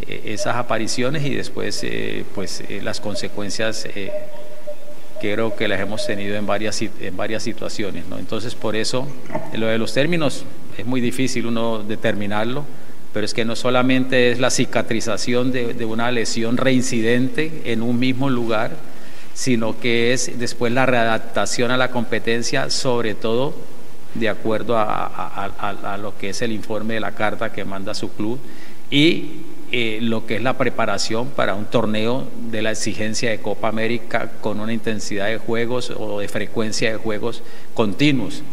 eh, 0.08 0.22
esas 0.26 0.56
apariciones 0.56 1.26
y 1.26 1.34
después 1.34 1.80
eh, 1.84 2.26
pues 2.36 2.64
las 2.84 3.00
consecuencias 3.00 3.88
creo 5.20 5.56
que 5.56 5.68
las 5.68 5.80
hemos 5.80 6.06
tenido 6.06 6.36
en 6.36 6.46
varias, 6.46 6.80
en 6.82 7.18
varias 7.18 7.42
situaciones. 7.42 8.06
¿no? 8.08 8.20
Entonces 8.20 8.54
por 8.54 8.76
eso 8.76 9.08
lo 9.54 9.66
de 9.66 9.80
los 9.80 9.94
términos 9.94 10.46
es 10.78 10.86
muy 10.86 11.02
difícil 11.02 11.46
uno 11.48 11.84
determinarlo 11.84 12.66
pero 13.18 13.26
es 13.26 13.34
que 13.34 13.46
no 13.46 13.56
solamente 13.56 14.30
es 14.32 14.40
la 14.40 14.52
cicatrización 14.52 15.52
de, 15.52 15.86
una 15.86 16.12
lesión 16.12 16.56
reincidente 16.56 17.64
en 17.66 17.82
un 17.82 17.98
mismo 17.98 18.30
lugar, 18.30 18.78
sino 19.34 19.80
que 19.80 20.14
es 20.14 20.38
después 20.38 20.72
la 20.72 20.86
readaptación 20.86 21.72
a 21.72 21.78
la 21.78 21.90
competencia, 21.90 22.70
sobre 22.70 23.16
todo 23.16 23.56
de 24.14 24.30
acuerdo 24.30 24.76
a, 24.78 25.98
lo 26.00 26.16
que 26.18 26.30
es 26.30 26.44
el 26.44 26.52
informe 26.52 26.94
de 26.94 27.00
la 27.00 27.14
carta 27.14 27.52
que 27.52 27.66
manda 27.66 27.96
su 27.96 28.12
club 28.12 28.40
y 28.92 29.42
eh, 29.72 29.98
lo 30.00 30.28
que 30.28 30.36
es 30.36 30.44
la 30.44 30.56
preparación 30.58 31.30
para 31.30 31.56
un 31.56 31.66
torneo 31.66 32.28
de 32.52 32.62
la 32.62 32.70
exigencia 32.70 33.32
de 33.32 33.40
Copa 33.40 33.68
América 33.68 34.32
con 34.42 34.60
una 34.60 34.74
intensidad 34.74 35.26
de 35.26 35.40
juegos 35.40 35.90
o 35.90 36.20
de 36.20 36.28
frecuencia 36.28 36.92
de 36.92 36.98
juegos 36.98 37.42
continuos. 37.74 38.44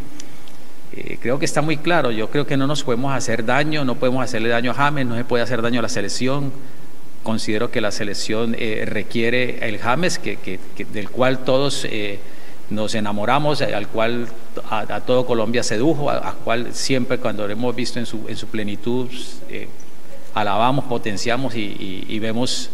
Eh, 0.97 1.17
creo 1.21 1.37
que 1.39 1.45
está 1.45 1.61
muy 1.61 1.75
claro, 1.75 2.09
yo 2.11 2.29
creo 2.29 2.47
que 2.47 2.55
no 2.55 2.67
nos 2.67 2.83
podemos 2.83 3.13
hacer 3.13 3.43
daño, 3.43 3.83
no 3.83 3.95
podemos 3.95 4.23
hacerle 4.23 4.47
daño 4.47 4.71
a 4.71 4.73
James, 4.73 5.05
no 5.05 5.15
se 5.17 5.25
puede 5.25 5.43
hacer 5.43 5.61
daño 5.61 5.79
a 5.79 5.83
la 5.83 5.89
selección. 5.89 6.53
Considero 7.21 7.69
que 7.69 7.81
la 7.81 7.91
selección 7.91 8.55
eh, 8.57 8.85
requiere 8.87 9.67
el 9.67 9.77
James, 9.77 10.19
que, 10.19 10.59
del 10.93 11.09
cual 11.09 11.39
todos 11.39 11.85
eh, 11.85 12.19
nos 12.69 12.95
enamoramos, 12.95 13.61
al 13.61 13.89
cual 13.89 14.27
a, 14.69 15.01
todo 15.01 15.25
Colombia 15.25 15.63
sedujo, 15.63 16.09
al 16.09 16.35
cual 16.45 16.73
siempre 16.73 17.17
cuando 17.17 17.45
lo 17.45 17.51
hemos 17.51 17.75
visto 17.75 17.99
en 17.99 18.05
su, 18.05 18.25
en 18.29 18.37
su 18.37 18.47
plenitud 18.47 19.09
alabamos, 20.33 20.85
potenciamos 20.85 21.55
y, 21.55 22.19
vemos 22.19 22.69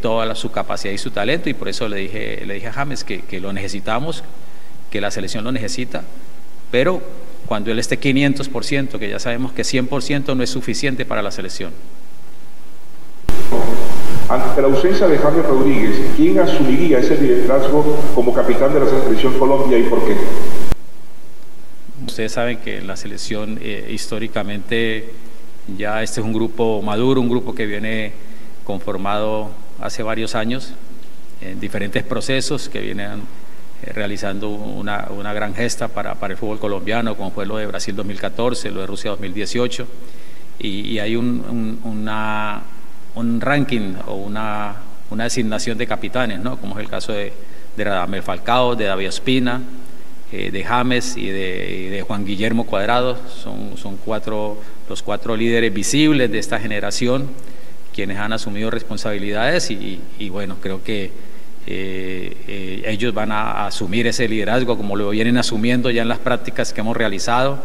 toda 0.00 0.34
su 0.34 0.50
capacidad 0.50 0.92
y 0.92 0.98
su 0.98 1.10
talento 1.10 1.48
y 1.50 1.54
por 1.54 1.68
eso 1.68 1.88
le 1.88 1.98
dije, 1.98 2.42
le 2.46 2.54
dije 2.54 2.68
a 2.68 2.72
James 2.72 3.04
que, 3.04 3.20
que 3.22 3.38
lo 3.38 3.52
necesitamos, 3.52 4.24
que 4.90 5.00
la 5.00 5.10
selección 5.10 5.44
lo 5.44 5.52
necesita, 5.52 6.04
pero 6.70 7.02
cuando 7.48 7.72
él 7.72 7.78
esté 7.78 7.98
500%, 7.98 8.98
que 8.98 9.08
ya 9.08 9.18
sabemos 9.18 9.52
que 9.52 9.62
100% 9.62 10.36
no 10.36 10.42
es 10.42 10.50
suficiente 10.50 11.06
para 11.06 11.22
la 11.22 11.30
selección. 11.30 11.72
Ante 14.28 14.60
la 14.60 14.68
ausencia 14.68 15.08
de 15.08 15.16
Javier 15.16 15.46
Rodríguez, 15.46 15.96
¿quién 16.14 16.38
asumiría 16.38 16.98
ese 16.98 17.16
liderazgo 17.16 17.98
como 18.14 18.34
capitán 18.34 18.74
de 18.74 18.80
la 18.80 18.86
selección 18.86 19.38
Colombia 19.38 19.78
y 19.78 19.84
por 19.84 20.06
qué? 20.06 20.14
Ustedes 22.06 22.32
saben 22.32 22.58
que 22.58 22.82
la 22.82 22.96
selección 22.96 23.58
eh, 23.62 23.90
históricamente 23.90 25.10
ya 25.78 26.02
este 26.02 26.20
es 26.20 26.26
un 26.26 26.34
grupo 26.34 26.82
maduro, 26.82 27.22
un 27.22 27.30
grupo 27.30 27.54
que 27.54 27.64
viene 27.64 28.12
conformado 28.64 29.50
hace 29.80 30.02
varios 30.02 30.34
años 30.34 30.74
en 31.40 31.58
diferentes 31.60 32.02
procesos 32.02 32.68
que 32.68 32.80
vienen 32.80 33.22
realizando 33.82 34.48
una, 34.48 35.08
una, 35.10 35.32
gran 35.32 35.54
gesta 35.54 35.88
para, 35.88 36.14
para, 36.16 36.32
el 36.32 36.38
fútbol 36.38 36.58
colombiano, 36.58 37.16
como 37.16 37.30
fue 37.30 37.46
lo 37.46 37.56
de 37.56 37.66
Brasil 37.66 37.94
2014, 37.94 38.70
lo 38.70 38.80
de 38.80 38.86
Rusia 38.86 39.10
2018, 39.10 39.86
y, 40.60 40.98
hay 40.98 41.14
un, 41.14 41.80
una, 41.84 42.62
un 43.14 43.40
ranking 43.40 43.94
o 44.06 44.14
una, 44.14 44.76
una, 45.10 45.24
designación 45.24 45.78
de 45.78 45.86
capitanes, 45.86 46.40
¿no? 46.40 46.58
como 46.58 46.78
es 46.78 46.84
el 46.84 46.90
caso 46.90 47.12
de, 47.12 47.32
de 47.76 47.84
Radamel 47.84 48.22
Falcao, 48.22 48.74
de 48.74 48.86
David 48.86 49.06
Espina, 49.06 49.62
eh, 50.32 50.50
de 50.50 50.64
James 50.64 51.16
y 51.16 51.28
de, 51.28 51.88
de, 51.90 52.02
Juan 52.02 52.24
Guillermo 52.26 52.66
Cuadrado, 52.66 53.16
son, 53.28 53.76
son 53.76 53.96
cuatro, 53.96 54.58
los 54.88 55.02
cuatro 55.02 55.36
líderes 55.36 55.72
visibles 55.72 56.30
de 56.30 56.38
esta 56.38 56.58
generación, 56.58 57.28
quienes 57.94 58.18
han 58.18 58.32
asumido 58.32 58.70
responsabilidades 58.70 59.70
y, 59.70 60.00
y 60.18 60.28
bueno, 60.28 60.56
creo 60.60 60.82
que 60.82 61.27
eh, 61.70 62.34
eh, 62.48 62.82
ellos 62.86 63.12
van 63.12 63.30
a, 63.30 63.66
asumir 63.66 64.06
ese 64.06 64.26
liderazgo 64.26 64.78
como 64.78 64.96
lo 64.96 65.10
vienen 65.10 65.36
asumiendo 65.36 65.90
ya 65.90 66.00
en 66.00 66.08
las 66.08 66.18
prácticas 66.18 66.72
que 66.72 66.80
hemos 66.80 66.96
realizado, 66.96 67.58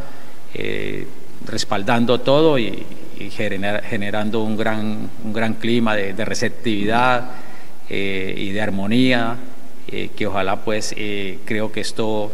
eh, 0.53 1.07
respaldando 1.45 2.19
todo 2.19 2.59
y, 2.59 2.85
generando 3.31 4.43
un 4.43 4.57
gran, 4.57 5.09
un 5.23 5.31
gran 5.31 5.53
clima 5.53 5.95
de, 5.95 6.25
receptividad 6.25 7.31
y 7.89 8.49
de 8.49 8.61
armonía, 8.61 9.37
que 9.87 10.27
ojalá 10.27 10.57
pues 10.65 10.93
creo 11.45 11.71
que 11.71 11.79
esto 11.79 12.33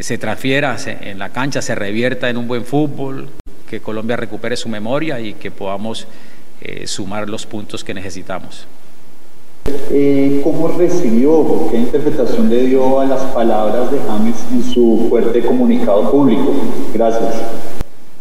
se 0.00 0.16
transfiera 0.16 0.78
en 0.86 1.18
la 1.18 1.28
cancha, 1.30 1.60
se 1.60 1.74
revierta 1.74 2.30
en 2.30 2.38
un 2.38 2.48
buen 2.48 2.64
fútbol, 2.64 3.28
que 3.68 3.80
Colombia 3.80 4.16
recupere 4.16 4.56
su 4.56 4.70
memoria 4.70 5.20
y 5.20 5.34
que 5.34 5.50
podamos 5.50 6.06
sumar 6.86 7.28
los 7.28 7.44
puntos 7.44 7.84
que 7.84 7.92
necesitamos. 7.92 8.66
Eh, 9.64 10.40
¿Cómo 10.42 10.68
recibió, 10.68 11.68
qué 11.70 11.78
interpretación 11.78 12.50
le 12.50 12.66
dio 12.66 12.98
a 12.98 13.04
las 13.04 13.22
palabras 13.32 13.92
de 13.92 13.98
James 14.00 14.36
en 14.50 14.64
su 14.64 15.06
fuerte 15.08 15.40
comunicado 15.42 16.10
público? 16.10 16.52
Gracias. 16.92 17.34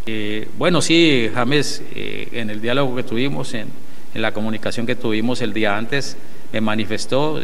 Eh, 0.05 0.47
bueno, 0.57 0.81
sí, 0.81 1.31
James, 1.33 1.81
eh, 1.95 2.27
en 2.33 2.51
el 2.51 2.61
diálogo 2.61 2.95
que 2.95 3.03
tuvimos, 3.03 3.53
en, 3.55 3.69
la 4.13 4.33
comunicación 4.33 4.85
que 4.85 4.95
tuvimos 4.95 5.41
el 5.41 5.53
día 5.53 5.77
antes, 5.77 6.17
me 6.51 6.59
manifestó 6.59 7.39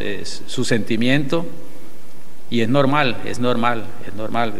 su 0.46 0.64
sentimiento 0.64 1.46
y 2.50 2.60
es 2.60 2.68
normal, 2.68 3.16
es 3.24 3.38
normal, 3.38 3.84
es 4.06 4.14
normal. 4.14 4.52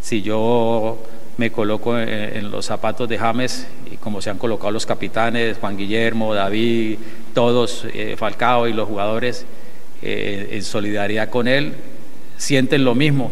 Si 0.00 0.22
yo 0.22 0.98
me 1.36 1.52
coloco 1.52 1.96
en, 1.96 2.50
los 2.50 2.66
zapatos 2.66 3.08
de 3.08 3.16
James, 3.16 3.68
y 3.92 3.96
como 3.96 4.20
se 4.20 4.30
han 4.30 4.38
colocado 4.38 4.72
los 4.72 4.86
capitanes, 4.86 5.58
Juan 5.58 5.76
Guillermo, 5.76 6.34
David, 6.34 6.98
todos, 7.34 7.86
eh, 7.92 8.14
Falcao 8.16 8.68
y 8.68 8.72
los 8.72 8.88
jugadores, 8.88 9.44
eh, 10.02 10.48
en 10.52 10.62
solidaridad 10.62 11.28
con 11.28 11.48
él, 11.48 11.74
sienten 12.36 12.84
lo 12.84 12.94
mismo 12.94 13.30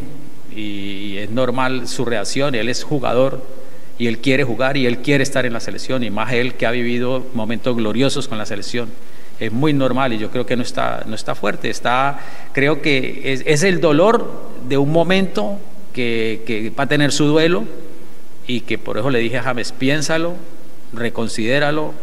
y, 0.54 1.16
es 1.18 1.30
normal 1.30 1.88
su 1.88 2.04
reacción, 2.04 2.54
él 2.54 2.68
es 2.68 2.84
jugador 2.84 3.46
y 3.98 4.06
él 4.08 4.18
quiere 4.18 4.44
jugar 4.44 4.76
y 4.76 4.86
él 4.86 4.98
quiere 4.98 5.22
estar 5.22 5.46
en 5.46 5.52
la 5.52 5.60
selección 5.60 6.02
y 6.02 6.10
más 6.10 6.32
él 6.32 6.54
que 6.54 6.66
ha 6.66 6.70
vivido 6.70 7.24
momentos 7.34 7.76
gloriosos 7.76 8.28
con 8.28 8.38
la 8.38 8.46
selección. 8.46 8.88
Es 9.38 9.52
muy 9.52 9.72
normal 9.72 10.12
y 10.12 10.18
yo 10.18 10.30
creo 10.30 10.46
que 10.46 10.56
no 10.56 10.62
está, 10.62 11.04
no 11.06 11.14
está 11.14 11.34
fuerte, 11.34 11.70
está, 11.70 12.20
creo 12.52 12.82
que 12.82 13.32
es, 13.32 13.42
es 13.46 13.62
el 13.62 13.80
dolor 13.80 14.50
de 14.68 14.76
un 14.76 14.90
momento 14.90 15.58
que, 15.92 16.42
que 16.46 16.70
va 16.70 16.84
a 16.84 16.88
tener 16.88 17.12
su 17.12 17.26
duelo, 17.26 17.64
y 18.46 18.60
que 18.62 18.78
por 18.78 18.98
eso 18.98 19.10
le 19.10 19.20
dije 19.20 19.38
a 19.38 19.42
James, 19.42 19.72
piénsalo, 19.72 20.34
reconsidéralo, 20.92 21.94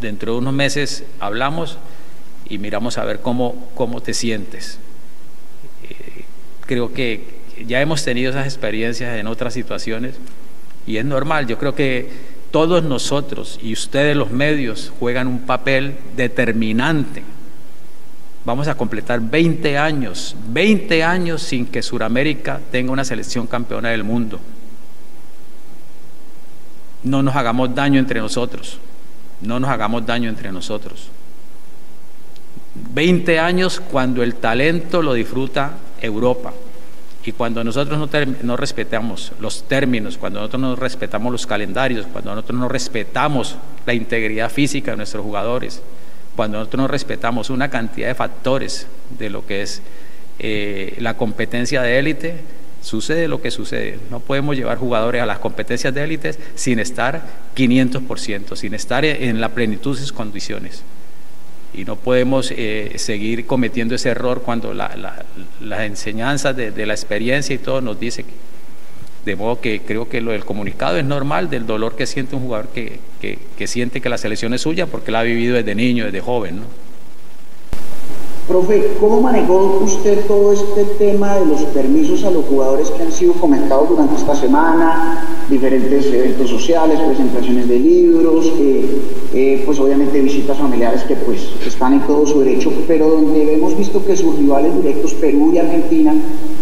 dentro 0.00 0.32
de 0.32 0.38
unos 0.38 0.54
meses 0.54 1.04
hablamos 1.20 1.78
y 2.48 2.58
miramos 2.58 2.98
a 2.98 3.04
ver 3.04 3.20
cómo, 3.20 3.68
cómo 3.74 4.00
te 4.00 4.14
sientes. 4.14 4.78
Eh, 5.88 6.24
creo 6.66 6.92
que 6.92 7.36
ya 7.66 7.80
hemos 7.80 8.04
tenido 8.04 8.30
esas 8.30 8.46
experiencias 8.46 9.18
en 9.18 9.26
otras 9.26 9.54
situaciones 9.54 10.16
y 10.86 10.98
es 10.98 11.04
normal, 11.04 11.46
yo 11.46 11.58
creo 11.58 11.74
que 11.74 12.36
todos 12.50 12.84
nosotros 12.84 13.58
y 13.62 13.72
ustedes 13.72 14.16
los 14.16 14.30
medios 14.30 14.92
juegan 14.98 15.26
un 15.26 15.40
papel 15.40 15.96
determinante. 16.16 17.22
Vamos 18.44 18.68
a 18.68 18.76
completar 18.76 19.20
20 19.20 19.76
años, 19.76 20.36
20 20.48 21.02
años 21.02 21.42
sin 21.42 21.66
que 21.66 21.82
Sudamérica 21.82 22.60
tenga 22.70 22.92
una 22.92 23.04
selección 23.04 23.46
campeona 23.46 23.88
del 23.88 24.04
mundo 24.04 24.38
no 27.06 27.22
nos 27.22 27.36
hagamos 27.36 27.74
daño 27.74 28.00
entre 28.00 28.20
nosotros, 28.20 28.78
no 29.40 29.60
nos 29.60 29.70
hagamos 29.70 30.06
daño 30.06 30.28
entre 30.28 30.52
nosotros. 30.52 31.08
20 32.74 33.38
años 33.38 33.80
cuando 33.80 34.22
el 34.22 34.34
talento 34.34 35.02
lo 35.02 35.14
disfruta 35.14 35.78
Europa 36.00 36.52
y 37.24 37.32
cuando 37.32 37.64
nosotros 37.64 37.98
no, 38.42 38.56
respetamos 38.56 39.32
los 39.40 39.64
términos, 39.64 40.16
cuando 40.16 40.38
nosotros 40.38 40.62
no 40.62 40.76
respetamos 40.76 41.32
los 41.32 41.46
calendarios, 41.46 42.06
cuando 42.06 42.32
nosotros 42.34 42.58
no 42.58 42.68
respetamos 42.68 43.56
la 43.84 43.94
integridad 43.94 44.50
física 44.50 44.92
de 44.92 44.98
nuestros 44.98 45.24
jugadores, 45.24 45.82
cuando 46.36 46.58
nosotros 46.58 46.82
no 46.82 46.88
respetamos 46.88 47.50
una 47.50 47.68
cantidad 47.68 48.06
de 48.08 48.14
factores 48.14 48.86
de 49.18 49.30
lo 49.30 49.44
que 49.44 49.62
es 49.62 49.82
eh, 50.38 50.96
la 51.00 51.16
competencia 51.16 51.82
de 51.82 51.98
élite, 51.98 52.40
Sucede 52.86 53.26
lo 53.26 53.42
que 53.42 53.50
sucede. 53.50 53.98
No 54.12 54.20
podemos 54.20 54.54
llevar 54.54 54.78
jugadores 54.78 55.20
a 55.20 55.26
las 55.26 55.40
competencias 55.40 55.92
de 55.92 56.04
élites 56.04 56.38
sin 56.54 56.78
estar 56.78 57.20
500%, 57.56 58.54
sin 58.54 58.74
estar 58.74 59.04
en 59.04 59.40
la 59.40 59.48
plenitud 59.48 59.96
de 59.96 60.02
sus 60.02 60.12
condiciones. 60.12 60.84
Y 61.74 61.84
no 61.84 61.96
podemos 61.96 62.52
eh, 62.56 62.92
seguir 62.94 63.44
cometiendo 63.44 63.96
ese 63.96 64.10
error 64.10 64.42
cuando 64.42 64.72
las 64.72 65.80
enseñanzas 65.80 66.56
de, 66.56 66.86
la 66.86 66.94
experiencia 66.94 67.56
y 67.56 67.58
todo 67.58 67.80
nos 67.80 67.98
dice 67.98 68.22
que, 68.22 68.30
de 69.24 69.34
modo 69.34 69.60
que 69.60 69.80
creo 69.80 70.08
que 70.08 70.20
lo 70.20 70.30
del 70.30 70.44
comunicado 70.44 70.96
es 70.96 71.04
normal 71.04 71.50
del 71.50 71.66
dolor 71.66 71.96
que 71.96 72.06
siente 72.06 72.36
un 72.36 72.42
jugador 72.42 72.68
que, 72.68 73.00
que, 73.20 73.66
siente 73.66 74.00
que 74.00 74.08
la 74.08 74.16
selección 74.16 74.54
es 74.54 74.60
suya 74.60 74.86
porque 74.86 75.10
la 75.10 75.18
ha 75.18 75.24
vivido 75.24 75.56
desde 75.56 75.74
niño, 75.74 76.04
desde 76.04 76.20
joven. 76.20 76.60
¿no? 76.60 76.85
Profe, 78.48 78.92
¿cómo 79.00 79.20
manejó 79.20 79.80
usted 79.82 80.24
todo 80.28 80.52
este 80.52 80.84
tema 80.98 81.34
de 81.34 81.46
los 81.46 81.62
permisos 81.62 82.22
a 82.22 82.30
los 82.30 82.44
jugadores 82.44 82.90
que 82.92 83.02
han 83.02 83.10
sido 83.10 83.32
comentados 83.32 83.88
durante 83.88 84.14
esta 84.14 84.36
semana? 84.36 85.26
Diferentes 85.50 86.06
eventos 86.06 86.50
sociales, 86.50 87.00
presentaciones 87.00 87.68
de 87.68 87.76
libros, 87.80 88.46
eh, 88.60 89.02
eh, 89.34 89.62
pues 89.66 89.80
obviamente 89.80 90.20
visitas 90.20 90.56
familiares 90.58 91.02
que 91.02 91.16
pues 91.16 91.40
están 91.66 91.94
en 91.94 92.00
todo 92.02 92.24
su 92.24 92.38
derecho, 92.38 92.72
pero 92.86 93.08
donde 93.08 93.54
hemos 93.54 93.76
visto 93.76 94.04
que 94.06 94.16
sus 94.16 94.36
rivales 94.36 94.76
directos, 94.76 95.14
Perú 95.14 95.50
y 95.52 95.58
Argentina, 95.58 96.14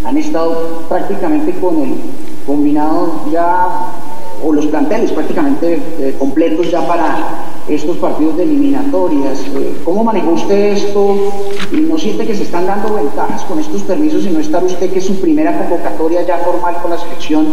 han 0.04 0.16
estado 0.16 0.84
prácticamente 0.88 1.52
con 1.60 1.82
el 1.82 1.94
combinado 2.46 3.26
ya, 3.30 3.92
o 4.42 4.54
los 4.54 4.66
planteles 4.68 5.12
prácticamente 5.12 5.78
eh, 5.98 6.14
completos 6.18 6.70
ya 6.70 6.86
para 6.86 7.53
estos 7.68 7.96
partidos 7.98 8.36
de 8.36 8.42
eliminatorias. 8.44 9.40
Eh, 9.40 9.76
¿Cómo 9.84 10.04
manejó 10.04 10.32
usted 10.32 10.72
esto? 10.74 11.32
¿Y 11.72 11.76
no 11.76 11.98
siente 11.98 12.26
que 12.26 12.34
se 12.34 12.42
están 12.42 12.66
dando 12.66 12.94
ventajas 12.94 13.42
con 13.44 13.58
estos 13.58 13.82
permisos 13.82 14.24
y 14.26 14.30
no 14.30 14.40
estar 14.40 14.62
usted 14.62 14.92
que 14.92 15.00
su 15.00 15.20
primera 15.20 15.56
convocatoria 15.58 16.22
ya 16.26 16.38
formal 16.38 16.76
con 16.82 16.90
la 16.90 16.98
selección? 16.98 17.46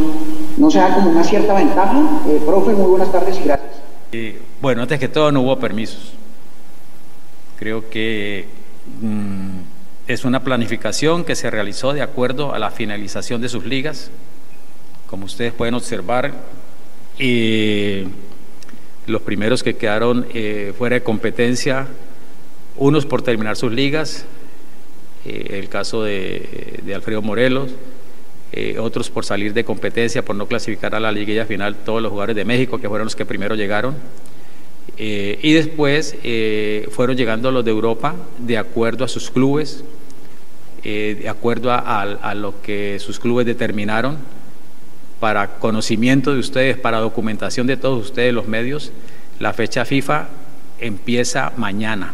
¿No 0.57 0.69
se 0.69 0.79
da 0.79 0.93
como 0.93 1.11
una 1.11 1.23
cierta 1.23 1.53
ventaja? 1.53 2.21
Eh, 2.27 2.41
profe, 2.45 2.73
muy 2.73 2.89
buenas 2.89 3.11
tardes 3.11 3.39
y 3.39 3.43
gracias. 3.43 3.71
bueno, 4.61 4.81
antes 4.81 4.99
que 4.99 5.07
todo 5.07 5.31
no 5.31 5.41
hubo 5.41 5.57
permisos. 5.57 6.13
Creo 7.57 7.89
que 7.89 8.47
mm, 9.01 9.59
es 10.07 10.25
una 10.25 10.43
planificación 10.43 11.23
que 11.23 11.35
se 11.35 11.49
realizó 11.49 11.93
de 11.93 12.01
acuerdo 12.01 12.53
a 12.53 12.59
la 12.59 12.71
finalización 12.71 13.41
de 13.41 13.49
sus 13.49 13.65
ligas. 13.65 14.11
Como 15.07 15.25
ustedes 15.25 15.53
pueden 15.53 15.75
observar, 15.75 16.33
y 17.19 18.05
los 19.07 19.21
primeros 19.21 19.63
que 19.63 19.75
quedaron 19.75 20.27
eh, 20.33 20.73
fuera 20.77 20.95
de 20.95 21.03
competencia, 21.03 21.87
unos 22.77 23.05
por 23.05 23.21
terminar 23.21 23.57
sus 23.57 23.71
ligas, 23.71 24.25
eh, 25.25 25.59
el 25.59 25.69
caso 25.69 26.03
de, 26.03 26.79
Alfredo 26.93 27.21
Morelos, 27.21 27.71
eh, 28.53 28.77
otros 28.79 29.09
por 29.09 29.25
salir 29.25 29.53
de 29.53 29.63
competencia, 29.63 30.23
por 30.23 30.35
no 30.35 30.45
clasificar 30.47 30.93
a 30.95 30.99
la 30.99 31.11
liguilla 31.11 31.45
final, 31.45 31.75
todos 31.85 32.01
los 32.01 32.11
jugadores 32.11 32.35
de 32.35 32.45
México, 32.45 32.79
que 32.79 32.89
fueron 32.89 33.05
los 33.05 33.15
que 33.15 33.25
primero 33.25 33.55
llegaron. 33.55 33.95
y 34.97 35.53
después 35.53 36.15
fueron 36.91 37.15
llegando 37.15 37.49
los 37.49 37.63
de 37.65 37.71
Europa 37.71 38.15
de 38.37 38.57
acuerdo 38.57 39.05
a 39.05 39.07
sus 39.07 39.31
clubes, 39.31 39.83
de 40.83 41.29
acuerdo 41.29 41.71
a 41.71 42.35
lo 42.35 42.61
que 42.61 42.99
sus 42.99 43.19
clubes 43.19 43.45
determinaron 43.45 44.17
para 45.21 45.59
conocimiento 45.59 46.33
de 46.33 46.39
ustedes, 46.39 46.77
para 46.77 46.97
documentación 46.97 47.67
de 47.67 47.77
todos 47.77 48.03
ustedes, 48.03 48.33
los 48.33 48.47
medios, 48.47 48.91
la 49.39 49.53
fecha 49.53 49.85
FIFA 49.85 50.29
empieza 50.79 51.53
mañana. 51.57 52.13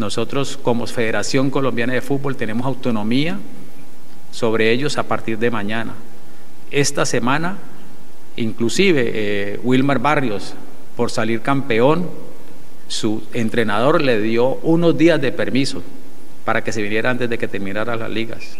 Nosotros 0.00 0.58
como 0.60 0.88
Federación 0.88 1.48
Colombiana 1.48 1.92
de 1.92 2.00
Fútbol 2.00 2.34
tenemos 2.34 2.66
autonomía 2.66 3.38
sobre 4.32 4.72
ellos 4.72 4.98
a 4.98 5.04
partir 5.04 5.38
de 5.38 5.52
mañana. 5.52 5.94
Esta 6.72 7.06
semana, 7.06 7.58
inclusive 8.34 9.12
eh, 9.14 9.60
Wilmar 9.62 10.00
Barrios, 10.00 10.54
por 10.96 11.12
salir 11.12 11.40
campeón, 11.40 12.10
su 12.88 13.22
entrenador 13.32 14.02
le 14.02 14.20
dio 14.20 14.56
unos 14.64 14.98
días 14.98 15.20
de 15.20 15.30
permiso 15.30 15.84
para 16.44 16.64
que 16.64 16.72
se 16.72 16.82
viniera 16.82 17.10
antes 17.10 17.30
de 17.30 17.38
que 17.38 17.46
terminaran 17.46 18.00
las 18.00 18.10
ligas. 18.10 18.56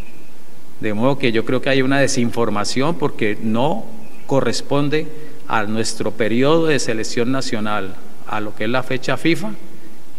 De 0.80 0.94
modo 0.94 1.18
que 1.18 1.32
yo 1.32 1.44
creo 1.44 1.60
que 1.60 1.70
hay 1.70 1.82
una 1.82 2.00
desinformación 2.00 2.96
porque 2.96 3.36
no 3.42 3.84
corresponde 4.26 5.06
a 5.46 5.64
nuestro 5.64 6.12
periodo 6.12 6.66
de 6.66 6.78
selección 6.78 7.32
nacional, 7.32 7.96
a 8.26 8.40
lo 8.40 8.54
que 8.54 8.64
es 8.64 8.70
la 8.70 8.82
fecha 8.82 9.16
FIFA, 9.16 9.50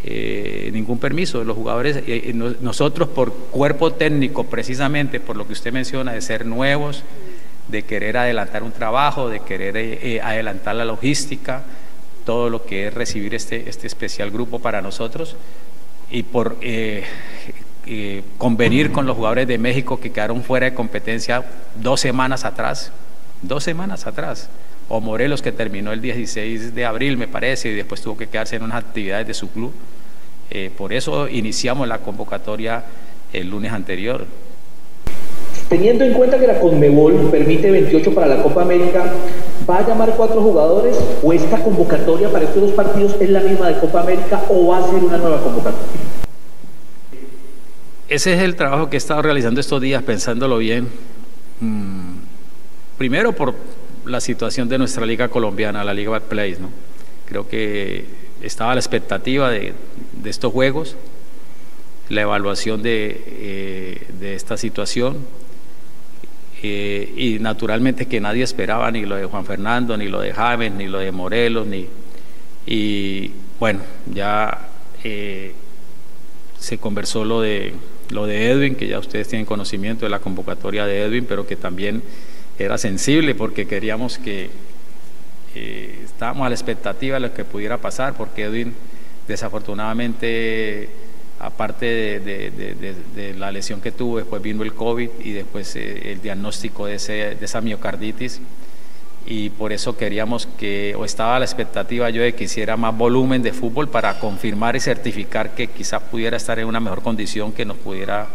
eh, 0.04 0.70
ningún 0.72 0.98
permiso 0.98 1.38
de 1.38 1.44
los 1.44 1.56
jugadores. 1.56 1.96
Eh, 1.96 2.02
eh, 2.06 2.56
nosotros 2.60 3.08
por 3.08 3.32
cuerpo 3.32 3.92
técnico, 3.92 4.44
precisamente 4.44 5.20
por 5.20 5.36
lo 5.36 5.46
que 5.46 5.52
usted 5.52 5.72
menciona, 5.72 6.12
de 6.12 6.20
ser 6.20 6.44
nuevos, 6.44 7.04
de 7.68 7.84
querer 7.84 8.16
adelantar 8.16 8.62
un 8.62 8.72
trabajo, 8.72 9.28
de 9.28 9.40
querer 9.40 10.20
adelantar 10.22 10.74
la 10.74 10.84
logística, 10.84 11.62
todo 12.26 12.50
lo 12.50 12.64
que 12.66 12.88
es 12.88 12.94
recibir 12.94 13.34
este, 13.34 13.68
este 13.68 13.86
especial 13.86 14.30
grupo 14.30 14.58
para 14.58 14.82
nosotros, 14.82 15.36
y 16.10 16.24
por 16.24 16.58
convenir 18.38 18.92
con 18.92 19.06
los 19.06 19.16
jugadores 19.16 19.48
de 19.48 19.58
México 19.58 19.98
que 19.98 20.12
quedaron 20.12 20.42
fuera 20.42 20.66
de 20.66 20.74
competencia 20.74 21.44
dos 21.80 22.00
semanas 22.00 22.44
atrás, 22.44 22.92
dos 23.42 23.64
semanas 23.64 24.06
atrás, 24.06 24.48
o 24.88 25.00
Morelos 25.00 25.42
que 25.42 25.52
terminó 25.52 25.92
el 25.92 26.00
16 26.00 26.74
de 26.74 26.84
abril 26.84 27.16
me 27.16 27.28
parece 27.28 27.70
y 27.70 27.74
después 27.74 28.00
tuvo 28.00 28.16
que 28.16 28.28
quedarse 28.28 28.56
en 28.56 28.62
unas 28.62 28.84
actividades 28.84 29.26
de 29.26 29.34
su 29.34 29.50
club. 29.50 29.72
Eh, 30.50 30.70
por 30.76 30.92
eso 30.92 31.28
iniciamos 31.28 31.88
la 31.88 31.98
convocatoria 31.98 32.84
el 33.32 33.48
lunes 33.48 33.72
anterior. 33.72 34.26
Teniendo 35.68 36.04
en 36.04 36.12
cuenta 36.12 36.38
que 36.38 36.46
la 36.46 36.60
Conmebol 36.60 37.30
permite 37.30 37.70
28 37.70 38.14
para 38.14 38.26
la 38.26 38.42
Copa 38.42 38.62
América, 38.62 39.04
¿va 39.68 39.78
a 39.78 39.88
llamar 39.88 40.12
cuatro 40.16 40.42
jugadores 40.42 40.98
o 41.22 41.32
esta 41.32 41.62
convocatoria 41.62 42.30
para 42.30 42.44
estos 42.44 42.60
dos 42.60 42.72
partidos 42.72 43.16
es 43.20 43.30
la 43.30 43.40
misma 43.40 43.68
de 43.68 43.80
Copa 43.80 44.02
América 44.02 44.42
o 44.50 44.66
va 44.66 44.78
a 44.78 44.90
ser 44.90 45.02
una 45.02 45.16
nueva 45.16 45.40
convocatoria? 45.40 46.21
Ese 48.14 48.34
es 48.34 48.42
el 48.42 48.56
trabajo 48.56 48.90
que 48.90 48.96
he 48.96 48.98
estado 48.98 49.22
realizando 49.22 49.58
estos 49.58 49.80
días, 49.80 50.02
pensándolo 50.02 50.58
bien. 50.58 50.86
Mm, 51.60 52.16
primero 52.98 53.32
por 53.32 53.54
la 54.04 54.20
situación 54.20 54.68
de 54.68 54.76
nuestra 54.76 55.06
liga 55.06 55.28
colombiana, 55.28 55.82
la 55.82 55.94
Liga 55.94 56.10
Bad 56.10 56.24
Place, 56.24 56.58
¿no? 56.60 56.68
Creo 57.24 57.48
que 57.48 58.04
estaba 58.42 58.74
la 58.74 58.80
expectativa 58.80 59.50
de, 59.50 59.72
estos 60.26 60.52
juegos, 60.52 60.96
la 62.10 62.20
evaluación 62.20 62.82
de, 62.82 63.22
eh, 63.26 64.34
esta 64.36 64.58
situación 64.58 65.16
eh, 66.62 67.14
y 67.16 67.38
naturalmente 67.38 68.04
que 68.06 68.20
nadie 68.20 68.42
esperaba 68.42 68.90
ni 68.90 69.06
lo 69.06 69.16
de 69.16 69.24
Juan 69.24 69.46
Fernando, 69.46 69.96
ni 69.96 70.08
lo 70.08 70.20
de 70.20 70.34
James, 70.34 70.72
ni 70.72 70.86
lo 70.86 70.98
de 70.98 71.12
Morelos, 71.12 71.66
ni... 71.66 71.88
Y 72.66 73.30
bueno, 73.58 73.80
ya 74.12 74.68
eh, 75.02 75.54
se 76.58 76.76
conversó 76.76 77.24
lo 77.24 77.40
de 77.40 77.72
lo 78.12 78.26
de 78.26 78.50
Edwin, 78.50 78.74
que 78.74 78.86
ya 78.88 78.98
ustedes 78.98 79.28
tienen 79.28 79.46
conocimiento 79.46 80.06
de 80.06 80.10
la 80.10 80.20
convocatoria 80.20 80.86
de 80.86 81.02
Edwin, 81.02 81.26
pero 81.28 81.46
que 81.46 81.56
también 81.56 82.02
era 82.58 82.78
sensible 82.78 83.34
porque 83.34 83.66
queríamos 83.66 84.18
que 84.18 84.50
eh, 85.54 86.00
estábamos 86.04 86.46
a 86.46 86.48
la 86.48 86.54
expectativa 86.54 87.14
de 87.14 87.20
lo 87.20 87.34
que 87.34 87.44
pudiera 87.44 87.78
pasar, 87.78 88.14
porque 88.14 88.44
Edwin 88.44 88.74
desafortunadamente, 89.26 90.88
aparte 91.38 92.20
de, 92.20 93.34
la 93.38 93.50
lesión 93.50 93.80
que 93.80 93.92
tuvo, 93.92 94.18
después 94.18 94.42
vino 94.42 94.62
el 94.62 94.74
COVID 94.74 95.10
y 95.24 95.32
después 95.32 95.74
eh, 95.76 96.12
el 96.12 96.20
diagnóstico 96.20 96.86
de, 96.86 96.96
de 96.98 97.44
esa 97.44 97.60
miocarditis 97.60 98.40
y 99.26 99.50
por 99.50 99.72
eso 99.72 99.96
queríamos 99.96 100.46
que, 100.58 100.94
o 100.96 101.04
estaba 101.04 101.38
la 101.38 101.44
expectativa 101.44 102.10
yo 102.10 102.22
de 102.22 102.34
que 102.34 102.44
hiciera 102.44 102.76
más 102.76 102.96
volumen 102.96 103.42
de 103.42 103.52
fútbol 103.52 103.88
para 103.88 104.18
confirmar 104.18 104.74
y 104.76 104.80
certificar 104.80 105.54
que 105.54 105.68
quizás 105.68 106.02
pudiera 106.02 106.36
estar 106.36 106.58
en 106.58 106.66
una 106.66 106.80
mejor 106.80 107.02
condición, 107.02 107.52
que 107.52 107.64
nos 107.64 107.76
pudiera 107.76 108.28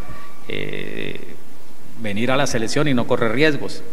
eh, 0.48 1.20
venir 2.02 2.32
a 2.32 2.38
la 2.38 2.48
selección 2.48 2.88
y 2.88 2.94
no 2.94 3.06
correr 3.06 3.34
riesgos. 3.34 3.84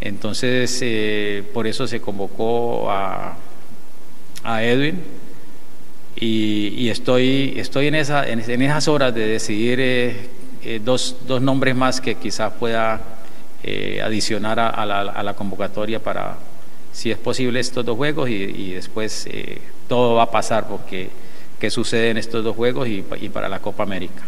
Entonces, 0.00 0.78
eh, 0.82 1.44
por 1.54 1.66
eso 1.66 1.86
se 1.86 2.00
convocó 2.00 2.90
a, 2.90 3.36
a 4.44 4.64
Edwin 4.64 5.02
y, 6.16 6.88
estoy, 6.88 7.54
estoy 7.56 7.86
en, 7.86 7.94
esa, 7.94 8.28
en, 8.28 8.40
esas 8.40 8.88
horas 8.88 9.14
de 9.14 9.26
decidir 9.26 9.78
eh, 9.80 10.80
dos, 10.84 11.16
dos 11.28 11.40
nombres 11.40 11.76
más 11.76 12.00
que 12.00 12.16
quizás 12.16 12.52
pueda 12.54 13.17
eh, 13.62 14.00
adicionar 14.02 14.60
a, 14.60 14.86
la, 14.86 15.34
convocatoria 15.34 16.00
para, 16.00 16.38
si 16.92 17.10
es 17.10 17.18
posible, 17.18 17.60
estos 17.60 17.84
dos 17.84 17.96
juegos 17.96 18.30
y, 18.30 18.72
después 18.72 19.26
eh, 19.26 19.60
todo 19.88 20.14
va 20.14 20.24
a 20.24 20.30
pasar 20.30 20.68
porque 20.68 21.10
qué 21.58 21.70
sucede 21.70 22.10
en 22.10 22.18
estos 22.18 22.44
dos 22.44 22.54
juegos 22.54 22.88
y, 22.88 23.04
y 23.20 23.28
para 23.28 23.48
la 23.48 23.60
Copa 23.60 23.82
América. 23.82 24.22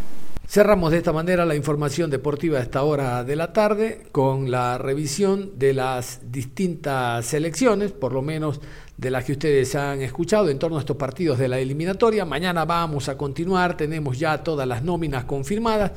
Cerramos 0.50 0.90
de 0.90 0.98
esta 0.98 1.12
manera 1.12 1.46
la 1.46 1.54
información 1.54 2.10
deportiva 2.10 2.58
a 2.58 2.62
esta 2.62 2.82
hora 2.82 3.22
de 3.22 3.36
la 3.36 3.52
tarde 3.52 4.02
con 4.10 4.50
la 4.50 4.78
revisión 4.78 5.52
de 5.56 5.74
las 5.74 6.32
distintas 6.32 7.24
selecciones, 7.24 7.92
por 7.92 8.12
lo 8.12 8.20
menos 8.20 8.60
de 8.96 9.12
las 9.12 9.24
que 9.24 9.32
ustedes 9.32 9.76
han 9.76 10.02
escuchado 10.02 10.48
en 10.48 10.58
torno 10.58 10.76
a 10.76 10.80
estos 10.80 10.96
partidos 10.96 11.38
de 11.38 11.46
la 11.46 11.60
eliminatoria. 11.60 12.24
Mañana 12.24 12.64
vamos 12.64 13.08
a 13.08 13.16
continuar, 13.16 13.76
tenemos 13.76 14.18
ya 14.18 14.42
todas 14.42 14.66
las 14.66 14.82
nóminas 14.82 15.24
confirmadas 15.24 15.92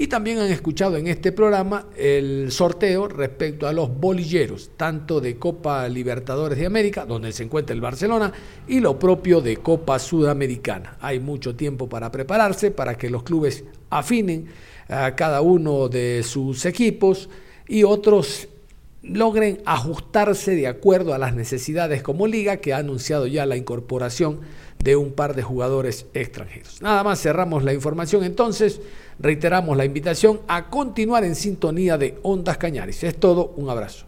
y 0.00 0.06
también 0.06 0.38
han 0.38 0.50
escuchado 0.50 0.96
en 0.96 1.08
este 1.08 1.32
programa 1.32 1.86
el 1.96 2.52
sorteo 2.52 3.08
respecto 3.08 3.66
a 3.66 3.72
los 3.72 3.92
bolilleros, 3.92 4.70
tanto 4.76 5.20
de 5.20 5.36
Copa 5.36 5.88
Libertadores 5.88 6.56
de 6.56 6.66
América, 6.66 7.04
donde 7.04 7.32
se 7.32 7.42
encuentra 7.42 7.74
el 7.74 7.80
Barcelona, 7.80 8.32
y 8.68 8.78
lo 8.78 8.96
propio 8.96 9.40
de 9.40 9.56
Copa 9.56 9.98
Sudamericana. 9.98 10.96
Hay 11.00 11.18
mucho 11.18 11.56
tiempo 11.56 11.88
para 11.88 12.12
prepararse, 12.12 12.70
para 12.70 12.96
que 12.96 13.10
los 13.10 13.24
clubes 13.24 13.64
afinen 13.90 14.46
a 14.88 15.16
cada 15.16 15.40
uno 15.40 15.88
de 15.88 16.22
sus 16.22 16.64
equipos 16.64 17.28
y 17.66 17.82
otros 17.82 18.48
logren 19.02 19.60
ajustarse 19.64 20.54
de 20.54 20.68
acuerdo 20.68 21.12
a 21.12 21.18
las 21.18 21.34
necesidades 21.34 22.02
como 22.02 22.28
liga, 22.28 22.58
que 22.58 22.72
ha 22.72 22.78
anunciado 22.78 23.26
ya 23.26 23.46
la 23.46 23.56
incorporación 23.56 24.40
de 24.82 24.94
un 24.94 25.12
par 25.12 25.34
de 25.34 25.42
jugadores 25.42 26.06
extranjeros. 26.14 26.80
Nada 26.82 27.02
más 27.02 27.20
cerramos 27.20 27.64
la 27.64 27.72
información 27.72 28.22
entonces, 28.22 28.80
reiteramos 29.18 29.76
la 29.76 29.84
invitación 29.84 30.40
a 30.48 30.68
continuar 30.70 31.24
en 31.24 31.34
sintonía 31.34 31.98
de 31.98 32.18
Ondas 32.22 32.58
Cañaris. 32.58 33.04
Es 33.04 33.16
todo, 33.16 33.52
un 33.56 33.70
abrazo. 33.70 34.07